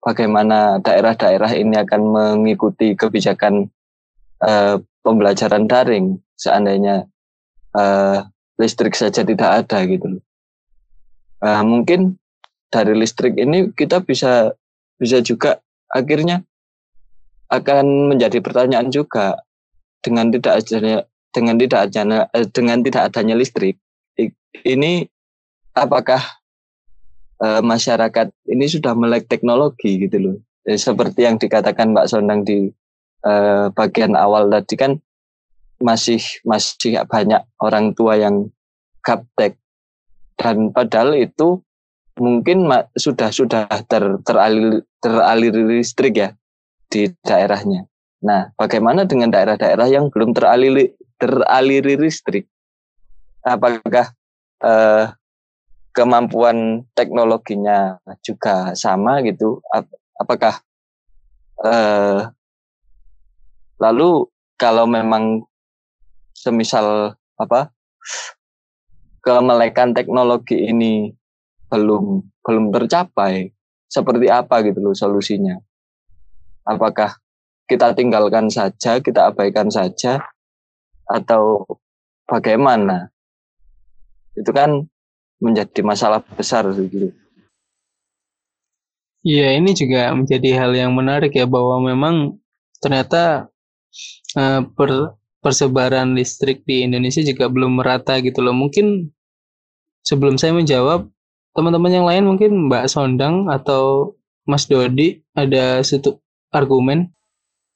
[0.00, 3.68] bagaimana daerah-daerah ini akan mengikuti kebijakan
[4.40, 7.04] uh, pembelajaran daring seandainya
[7.76, 8.24] uh,
[8.56, 10.24] listrik saja tidak ada gitu.
[11.44, 12.16] Uh, mungkin
[12.72, 14.56] dari listrik ini kita bisa
[14.96, 15.60] bisa juga
[15.90, 16.46] akhirnya
[17.50, 19.42] akan menjadi pertanyaan juga
[20.00, 20.96] dengan tidak adanya
[21.30, 23.78] dengan tidak adanya eh, dengan tidak adanya listrik
[24.64, 25.06] ini
[25.74, 26.20] apakah
[27.40, 30.36] uh, masyarakat ini sudah melek teknologi gitu loh?
[30.66, 32.68] Ya, seperti yang dikatakan Mbak Sondang di
[33.24, 34.92] uh, bagian awal tadi kan
[35.80, 38.52] masih masih banyak orang tua yang
[39.00, 39.56] gaptek.
[40.36, 41.60] Dan padahal itu
[42.20, 46.30] mungkin sudah sudah ter, teralir teralir listrik ya
[46.92, 47.88] di daerahnya.
[48.20, 52.44] Nah, bagaimana dengan daerah-daerah yang belum teralir teraliri listrik?
[53.40, 54.12] Apakah
[54.60, 55.04] eh,
[55.96, 59.64] kemampuan teknologinya juga sama gitu?
[60.20, 60.60] Apakah
[61.64, 62.28] eh,
[63.80, 64.28] lalu
[64.60, 65.40] kalau memang
[66.36, 67.72] semisal apa
[69.24, 71.12] kemelekan teknologi ini
[71.70, 73.54] belum belum tercapai
[73.86, 75.54] seperti apa gitu loh solusinya.
[76.66, 77.16] Apakah
[77.70, 80.18] kita tinggalkan saja kita abaikan saja
[81.06, 81.64] atau
[82.26, 83.14] bagaimana?
[84.34, 84.86] Itu kan
[85.40, 87.14] menjadi masalah besar gitu.
[89.20, 92.40] Iya, ini juga menjadi hal yang menarik ya bahwa memang
[92.80, 93.52] ternyata
[94.32, 95.12] uh, per,
[95.44, 98.56] persebaran listrik di Indonesia juga belum merata gitu loh.
[98.56, 99.12] Mungkin
[100.08, 101.04] sebelum saya menjawab,
[101.54, 104.14] teman-teman yang lain mungkin Mbak Sondang atau
[104.46, 106.18] Mas Dodi ada satu
[106.50, 107.10] argumen?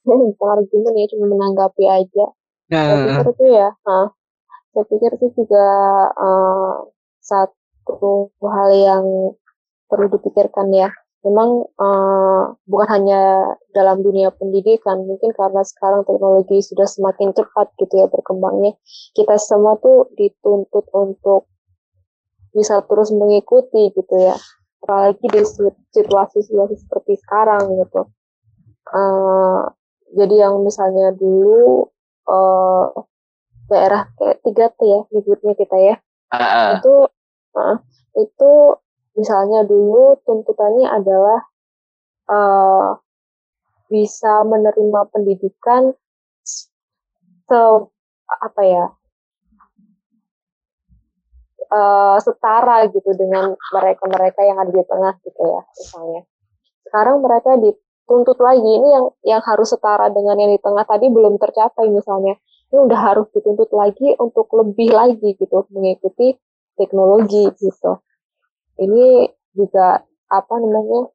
[0.05, 2.25] Bukan argumen ya, cuma menanggapi aja.
[2.69, 4.07] Nah, saya pikir itu ya, nah,
[4.73, 5.67] saya pikir itu juga
[6.13, 6.89] uh,
[7.21, 9.05] satu hal yang
[9.89, 10.89] perlu dipikirkan ya.
[11.25, 13.21] Memang uh, bukan hanya
[13.73, 18.77] dalam dunia pendidikan, mungkin karena sekarang teknologi sudah semakin cepat gitu ya berkembangnya.
[19.17, 21.49] Kita semua tuh dituntut untuk
[22.55, 24.39] bisa terus mengikuti gitu ya.
[24.79, 25.41] Apalagi di
[25.91, 28.07] situasi-situasi seperti sekarang gitu.
[28.87, 29.67] Uh,
[30.15, 31.89] jadi yang misalnya dulu
[32.29, 32.87] uh,
[33.67, 35.95] daerah kayak tiga T ya nyebutnya kita ya.
[36.31, 36.95] Uh, itu
[37.59, 37.77] uh,
[38.15, 38.51] itu
[39.19, 41.39] misalnya dulu tuntutannya adalah
[42.29, 42.95] uh,
[43.89, 45.93] bisa menerima pendidikan
[47.45, 47.61] se
[48.25, 48.85] apa ya
[51.71, 56.21] uh, setara gitu dengan mereka-mereka yang ada di tengah gitu ya misalnya.
[56.85, 61.41] Sekarang mereka dituntut lagi ini yang yang harus setara dengan yang di tengah tadi belum
[61.41, 62.37] tercapai misalnya.
[62.73, 66.33] Ini udah harus dituntut lagi untuk lebih lagi gitu mengikuti
[66.75, 68.01] teknologi gitu.
[68.81, 71.07] Ini juga apa namanya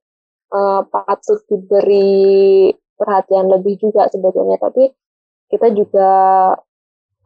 [0.55, 2.70] uh, patut diberi
[3.01, 4.92] perhatian lebih juga sebetulnya tapi
[5.51, 6.11] kita juga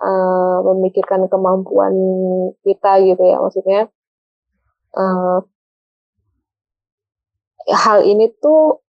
[0.04, 1.94] uh, memikirkan kemampuan
[2.60, 3.80] kita gitu ya maksudnya
[4.94, 5.40] uh,
[7.72, 8.84] hal ini tuh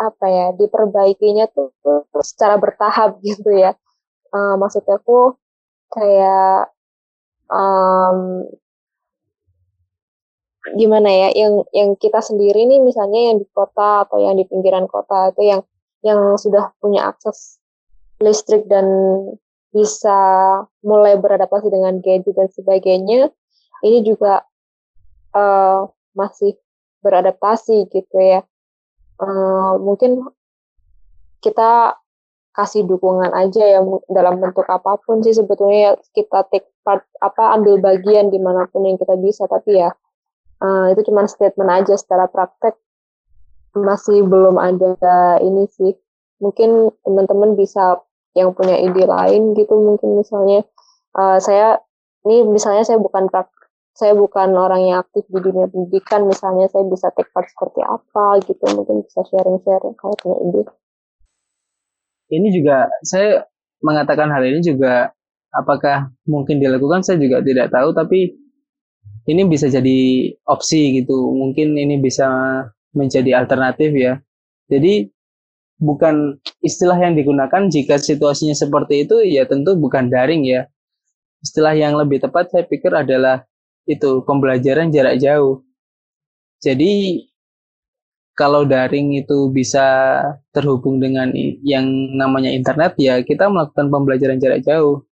[0.00, 3.76] apa ya diperbaikinya tuh, tuh secara bertahap gitu ya.
[4.30, 5.34] Uh, maksudnya aku
[5.90, 6.70] kayak
[7.50, 8.46] um,
[10.78, 14.86] gimana ya yang yang kita sendiri nih misalnya yang di kota atau yang di pinggiran
[14.86, 15.60] kota itu yang
[16.06, 17.59] yang sudah punya akses
[18.20, 18.86] listrik dan
[19.70, 20.18] bisa
[20.82, 23.30] mulai beradaptasi dengan gadget dan sebagainya,
[23.86, 24.44] ini juga
[25.32, 26.58] uh, masih
[27.00, 28.44] beradaptasi gitu ya.
[29.20, 30.26] Uh, mungkin
[31.40, 31.96] kita
[32.50, 37.78] kasih dukungan aja ya dalam bentuk apa pun sih sebetulnya kita take part apa ambil
[37.78, 39.94] bagian di mana pun yang kita bisa tapi ya
[40.60, 42.74] uh, itu cuma statement aja secara praktek
[43.74, 45.94] masih belum ada ini sih.
[46.40, 48.00] Mungkin teman-teman bisa
[48.34, 50.62] yang punya ide lain gitu mungkin misalnya
[51.18, 51.82] uh, saya
[52.26, 53.26] ini misalnya saya bukan
[53.96, 58.38] saya bukan orang yang aktif di dunia pendidikan misalnya saya bisa take part seperti apa
[58.46, 60.62] gitu mungkin bisa sharing-sharing kalau punya ide.
[62.30, 63.44] Ini juga saya
[63.82, 65.10] mengatakan hal ini juga
[65.50, 68.38] apakah mungkin dilakukan saya juga tidak tahu tapi
[69.26, 72.30] ini bisa jadi opsi gitu mungkin ini bisa
[72.94, 74.22] menjadi alternatif ya.
[74.70, 75.10] Jadi
[75.80, 80.68] bukan istilah yang digunakan jika situasinya seperti itu ya tentu bukan daring ya.
[81.40, 83.48] Istilah yang lebih tepat saya pikir adalah
[83.88, 85.64] itu pembelajaran jarak jauh.
[86.60, 87.24] Jadi
[88.36, 90.20] kalau daring itu bisa
[90.52, 91.32] terhubung dengan
[91.64, 95.08] yang namanya internet ya kita melakukan pembelajaran jarak jauh.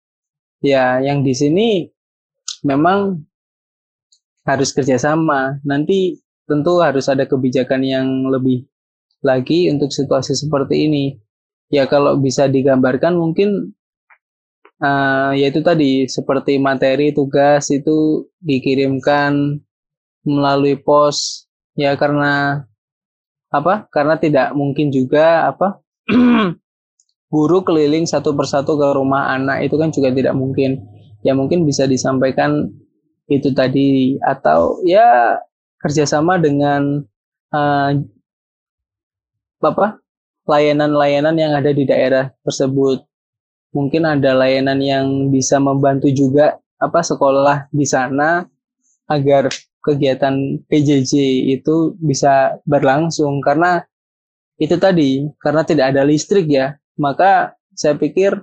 [0.63, 1.91] Ya yang di sini
[2.63, 3.19] memang
[4.47, 5.59] harus kerjasama.
[5.67, 8.67] Nanti tentu harus ada kebijakan yang lebih
[9.23, 11.05] lagi untuk situasi seperti ini.
[11.73, 13.73] Ya kalau bisa digambarkan mungkin
[14.83, 19.63] uh, yaitu tadi seperti materi tugas itu dikirimkan
[20.27, 22.63] melalui pos ya karena
[23.49, 23.89] apa?
[23.89, 25.81] Karena tidak mungkin juga apa
[27.33, 30.83] guru keliling satu persatu ke rumah anak itu kan juga tidak mungkin.
[31.23, 32.67] Ya mungkin bisa disampaikan
[33.31, 35.39] itu tadi atau ya
[35.79, 37.03] kerjasama dengan
[37.55, 37.91] uh,
[39.63, 40.03] apa
[40.47, 43.03] layanan-layanan yang ada di daerah tersebut.
[43.73, 48.43] Mungkin ada layanan yang bisa membantu juga apa sekolah di sana
[49.09, 49.49] agar
[49.83, 51.13] kegiatan PJJ
[51.59, 53.83] itu bisa berlangsung karena
[54.59, 58.37] itu tadi karena tidak ada listrik ya maka saya pikir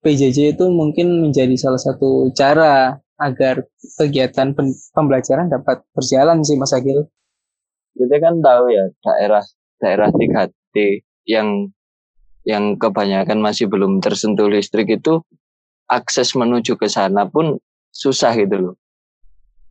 [0.00, 3.66] PJJ itu mungkin menjadi salah satu cara agar
[3.98, 4.54] kegiatan
[4.94, 7.02] pembelajaran dapat berjalan sih Mas Agil.
[7.98, 9.42] Kita kan tahu ya daerah
[9.78, 11.70] daerah 3T yang
[12.46, 15.20] yang kebanyakan masih belum tersentuh listrik itu
[15.88, 17.60] akses menuju ke sana pun
[17.92, 18.76] susah gitu loh.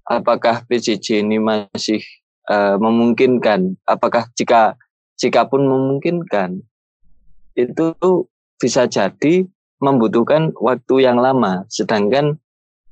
[0.08, 2.00] Apakah PJJ ini masih
[2.48, 3.76] uh, memungkinkan?
[3.84, 4.78] Apakah jika
[5.18, 6.62] jika pun memungkinkan
[7.58, 7.98] itu
[8.62, 9.46] bisa jadi
[9.82, 11.66] membutuhkan waktu yang lama.
[11.70, 12.38] Sedangkan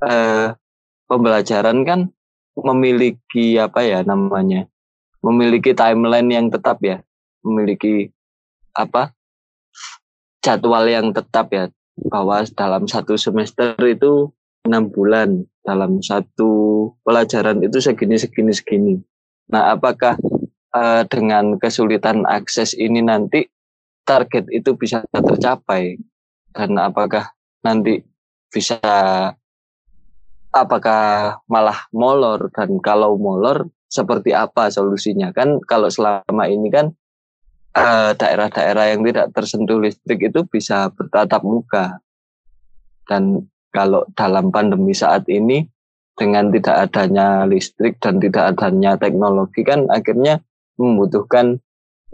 [0.02, 0.58] uh,
[1.06, 2.00] pembelajaran kan
[2.58, 4.66] memiliki apa ya namanya
[5.26, 7.02] memiliki timeline yang tetap ya,
[7.42, 8.14] memiliki
[8.78, 9.10] apa
[10.46, 11.66] jadwal yang tetap ya
[12.14, 14.30] bahwa dalam satu semester itu
[14.70, 18.96] enam bulan dalam satu pelajaran itu segini segini segini.
[19.50, 20.14] Nah, apakah
[20.74, 23.50] uh, dengan kesulitan akses ini nanti
[24.06, 25.98] target itu bisa tercapai
[26.54, 27.34] dan apakah
[27.66, 28.06] nanti
[28.54, 28.78] bisa
[30.54, 35.32] apakah malah molor dan kalau molor seperti apa solusinya?
[35.32, 36.92] Kan kalau selama ini kan
[37.76, 42.00] eh, daerah-daerah yang tidak tersentuh listrik itu bisa bertatap muka.
[43.06, 45.68] Dan kalau dalam pandemi saat ini
[46.16, 50.40] dengan tidak adanya listrik dan tidak adanya teknologi kan akhirnya
[50.80, 51.60] membutuhkan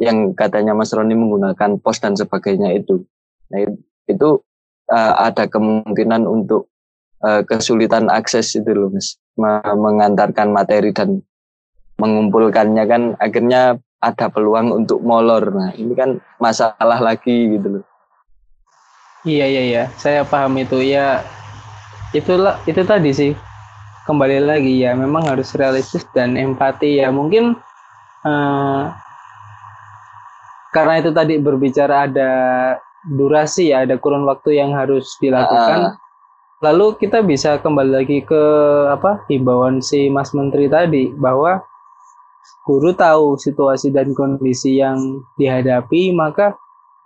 [0.02, 3.06] yang katanya Mas Roni menggunakan pos dan sebagainya itu.
[3.54, 3.70] Nah,
[4.10, 4.30] itu
[4.90, 6.74] uh, ada kemungkinan untuk
[7.22, 11.22] uh, kesulitan akses itu loh Mas, mengantarkan materi dan
[12.02, 15.54] mengumpulkannya kan akhirnya ada peluang untuk molor.
[15.54, 17.86] Nah, ini kan masalah lagi gitu loh.
[19.22, 21.22] Iya iya iya, saya paham itu ya.
[22.10, 23.32] Itulah itu tadi sih.
[24.10, 27.14] Kembali lagi ya, memang harus realistis dan empati ya.
[27.14, 27.54] Mungkin
[28.26, 28.84] uh,
[30.74, 32.32] karena itu tadi berbicara ada
[33.06, 35.94] durasi ya, ada kurun waktu yang harus dilakukan.
[35.94, 35.96] Uh.
[36.66, 38.44] Lalu kita bisa kembali lagi ke
[38.90, 41.62] apa himbauan si Mas Menteri tadi bahwa
[42.66, 46.54] guru tahu situasi dan kondisi yang dihadapi, maka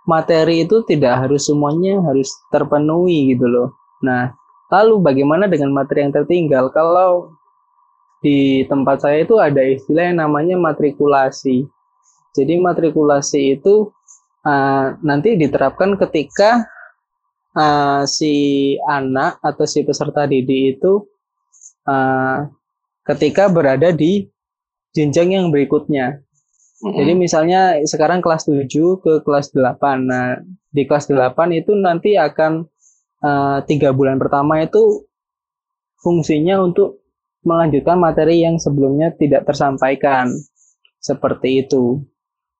[0.06, 3.68] materi itu tidak harus semuanya harus terpenuhi gitu loh.
[4.04, 4.32] Nah,
[4.70, 6.70] lalu bagaimana dengan materi yang tertinggal?
[6.70, 7.34] Kalau
[8.20, 11.66] di tempat saya itu ada istilah yang namanya matrikulasi.
[12.36, 13.88] Jadi matrikulasi itu
[14.44, 16.68] uh, nanti diterapkan ketika
[17.56, 21.06] uh, si anak atau si peserta didik itu
[21.88, 22.44] uh,
[23.08, 24.28] ketika berada di
[24.96, 26.24] jenjang yang berikutnya.
[26.80, 26.96] Mm-hmm.
[26.96, 28.64] Jadi misalnya sekarang kelas 7
[29.04, 30.08] ke kelas 8.
[30.08, 30.40] Nah,
[30.72, 32.64] di kelas 8 itu nanti akan
[33.20, 35.04] eh, tiga uh, bulan pertama itu
[36.00, 37.04] fungsinya untuk
[37.44, 40.32] melanjutkan materi yang sebelumnya tidak tersampaikan.
[41.00, 42.02] Seperti itu.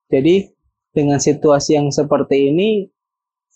[0.07, 0.53] Jadi
[0.93, 2.87] dengan situasi yang seperti ini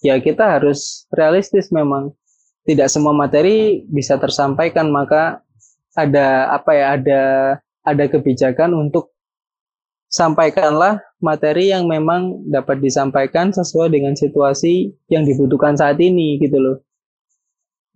[0.01, 2.13] ya kita harus realistis memang.
[2.61, 5.41] Tidak semua materi bisa tersampaikan maka
[5.97, 7.23] ada apa ya ada
[7.85, 9.13] ada kebijakan untuk
[10.11, 16.77] sampaikanlah materi yang memang dapat disampaikan sesuai dengan situasi yang dibutuhkan saat ini gitu loh.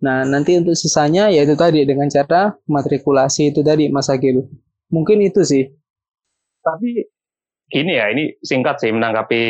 [0.00, 4.44] Nah, nanti untuk sisanya yaitu tadi dengan cara matrikulasi itu tadi Mas Agil.
[4.92, 5.64] Mungkin itu sih.
[6.60, 7.04] Tapi
[7.68, 9.42] gini ya, ini singkat sih menanggapi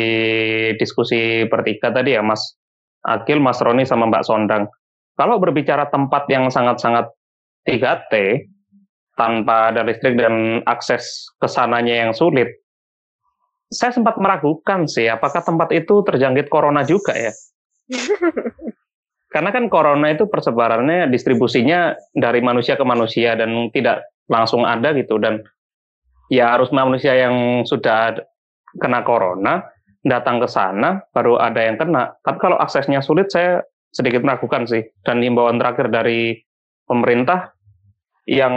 [0.79, 2.55] diskusi bertiga tadi ya Mas
[3.03, 4.71] Agil, Mas Roni sama Mbak Sondang.
[5.17, 7.09] Kalau berbicara tempat yang sangat-sangat
[7.67, 8.13] 3T,
[9.17, 12.61] tanpa ada listrik dan akses ke sananya yang sulit,
[13.73, 17.33] saya sempat meragukan sih apakah tempat itu terjangkit corona juga ya.
[19.33, 25.19] Karena kan corona itu persebarannya distribusinya dari manusia ke manusia dan tidak langsung ada gitu
[25.19, 25.43] dan
[26.31, 28.23] ya harus manusia yang sudah
[28.79, 29.67] kena corona
[30.07, 32.15] datang ke sana baru ada yang kena.
[32.23, 33.59] Tapi kalau aksesnya sulit saya
[33.91, 34.85] sedikit meragukan sih.
[35.03, 36.37] Dan himbauan terakhir dari
[36.87, 37.56] pemerintah
[38.27, 38.53] yang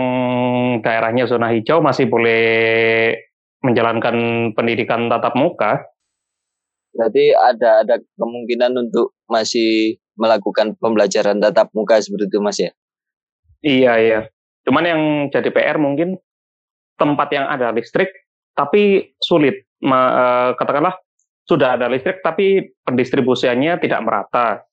[0.83, 2.43] daerahnya zona hijau masih boleh
[3.63, 5.87] menjalankan pendidikan tatap muka.
[6.91, 12.71] Jadi ada ada kemungkinan untuk masih melakukan pembelajaran tatap muka seperti itu Mas ya?
[13.63, 14.21] Iya iya.
[14.67, 16.19] Cuman yang jadi PR mungkin
[16.99, 18.11] tempat yang ada listrik
[18.59, 19.65] tapi sulit.
[19.81, 20.99] Ma, uh, katakanlah
[21.49, 24.67] sudah ada listrik tapi pendistribusiannya tidak merata.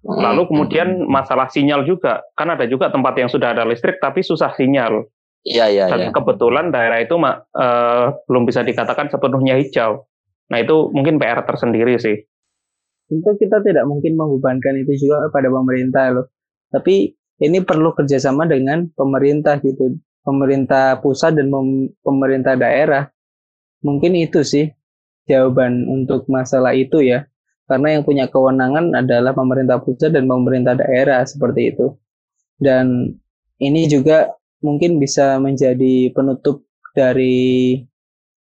[0.00, 4.56] Lalu kemudian masalah sinyal juga, kan ada juga tempat yang sudah ada listrik tapi susah
[4.56, 5.04] sinyal.
[5.44, 5.84] Iya iya.
[5.92, 6.10] Dan ya.
[6.12, 10.08] kebetulan daerah itu uh, belum bisa dikatakan sepenuhnya hijau.
[10.48, 12.16] Nah itu mungkin PR tersendiri sih.
[13.12, 16.26] Tentu kita tidak mungkin membebankan itu juga pada pemerintah loh.
[16.72, 21.52] Tapi ini perlu kerjasama dengan pemerintah gitu, pemerintah pusat dan
[22.04, 23.08] pemerintah daerah.
[23.80, 24.68] Mungkin itu sih
[25.28, 27.24] jawaban untuk masalah itu ya
[27.70, 31.94] karena yang punya kewenangan adalah pemerintah pusat dan pemerintah daerah seperti itu.
[32.58, 33.14] Dan
[33.62, 36.66] ini juga mungkin bisa menjadi penutup
[36.98, 37.78] dari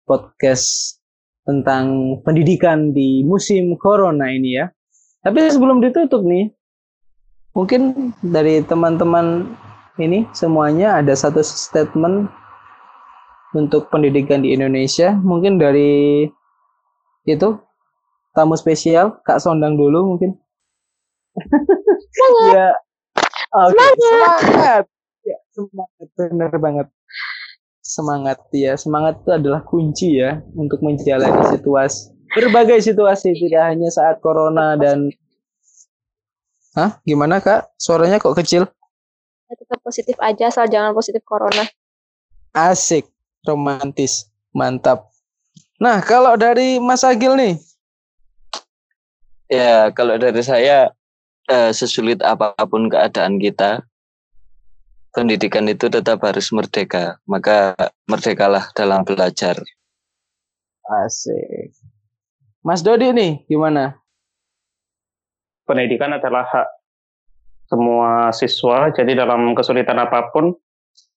[0.08, 0.96] podcast
[1.44, 4.72] tentang pendidikan di musim corona ini ya.
[5.20, 6.48] Tapi sebelum ditutup nih,
[7.52, 9.44] mungkin dari teman-teman
[10.00, 12.32] ini semuanya ada satu statement
[13.52, 15.12] untuk pendidikan di Indonesia.
[15.20, 16.24] Mungkin dari
[17.28, 17.48] itu
[18.32, 20.36] tamu spesial Kak Sondang dulu mungkin.
[22.12, 22.52] Semangat.
[22.52, 22.68] ya.
[23.52, 23.72] Okay.
[23.72, 23.96] Semangat.
[23.96, 24.84] Semangat.
[25.22, 26.86] Ya, semangat benar banget.
[27.82, 34.18] Semangat ya, semangat itu adalah kunci ya untuk menjalani situasi berbagai situasi tidak hanya saat
[34.24, 35.12] corona dan
[36.72, 36.96] Hah?
[37.04, 37.68] Gimana kak?
[37.76, 38.64] Suaranya kok kecil?
[39.52, 41.68] Tetap positif aja, asal jangan positif corona.
[42.56, 43.04] Asik,
[43.44, 45.12] romantis, mantap.
[45.76, 47.60] Nah, kalau dari Mas Agil nih,
[49.52, 50.88] Ya, kalau dari saya
[51.52, 53.84] eh, sesulit apa pun keadaan kita,
[55.12, 57.20] pendidikan itu tetap harus merdeka.
[57.28, 57.76] Maka
[58.08, 59.60] merdekalah dalam belajar.
[61.04, 61.76] Asik.
[62.64, 64.00] Mas Dodi nih, gimana?
[65.68, 66.68] Pendidikan adalah hak
[67.68, 70.56] semua siswa, jadi dalam kesulitan apa pun,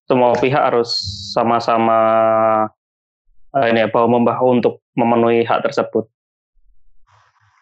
[0.07, 0.91] semua pihak harus
[1.33, 1.99] sama-sama
[3.55, 6.07] uh, ini bahu membahu untuk memenuhi hak tersebut.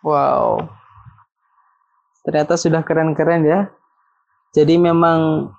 [0.03, 0.67] Wow.
[2.27, 3.71] Ternyata sudah keren-keren ya.
[4.53, 5.49] Jadi memang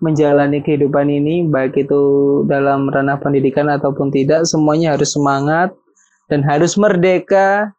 [0.00, 2.02] menjalani kehidupan ini baik itu
[2.46, 5.72] dalam ranah pendidikan ataupun tidak semuanya harus semangat
[6.28, 7.72] dan harus merdeka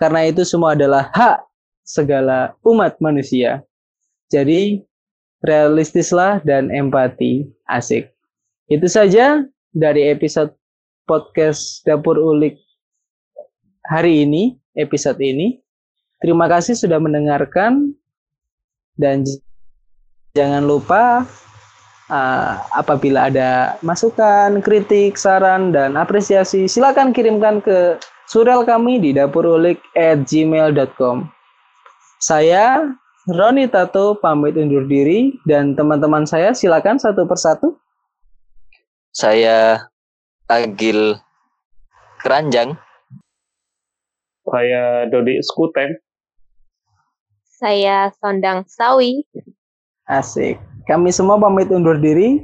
[0.00, 1.44] karena itu semua adalah hak
[1.84, 3.64] segala umat manusia.
[4.28, 4.82] Jadi
[5.42, 7.48] realistislah dan empati.
[7.68, 8.08] Asik.
[8.68, 10.56] Itu saja dari episode
[11.04, 12.56] podcast Dapur Ulik
[13.88, 15.58] hari ini episode ini.
[16.22, 17.98] Terima kasih sudah mendengarkan
[18.98, 19.22] dan
[20.34, 21.22] jangan lupa
[22.10, 27.94] uh, apabila ada masukan, kritik, saran, dan apresiasi silakan kirimkan ke
[28.26, 31.30] surel kami di dapurulik@gmail.com.
[32.18, 32.82] Saya
[33.28, 37.78] Roni Tato pamit undur diri dan teman-teman saya silakan satu persatu.
[39.14, 39.86] Saya
[40.48, 41.20] Agil
[42.24, 42.87] Keranjang
[44.52, 45.94] saya Dodi Skuteng.
[47.46, 49.22] Saya Sondang Sawi.
[50.10, 50.58] Asik.
[50.90, 52.42] Kami semua pamit undur diri.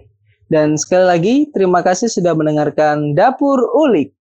[0.48, 4.14] Dan sekali lagi, terima kasih sudah mendengarkan Dapur Ulik.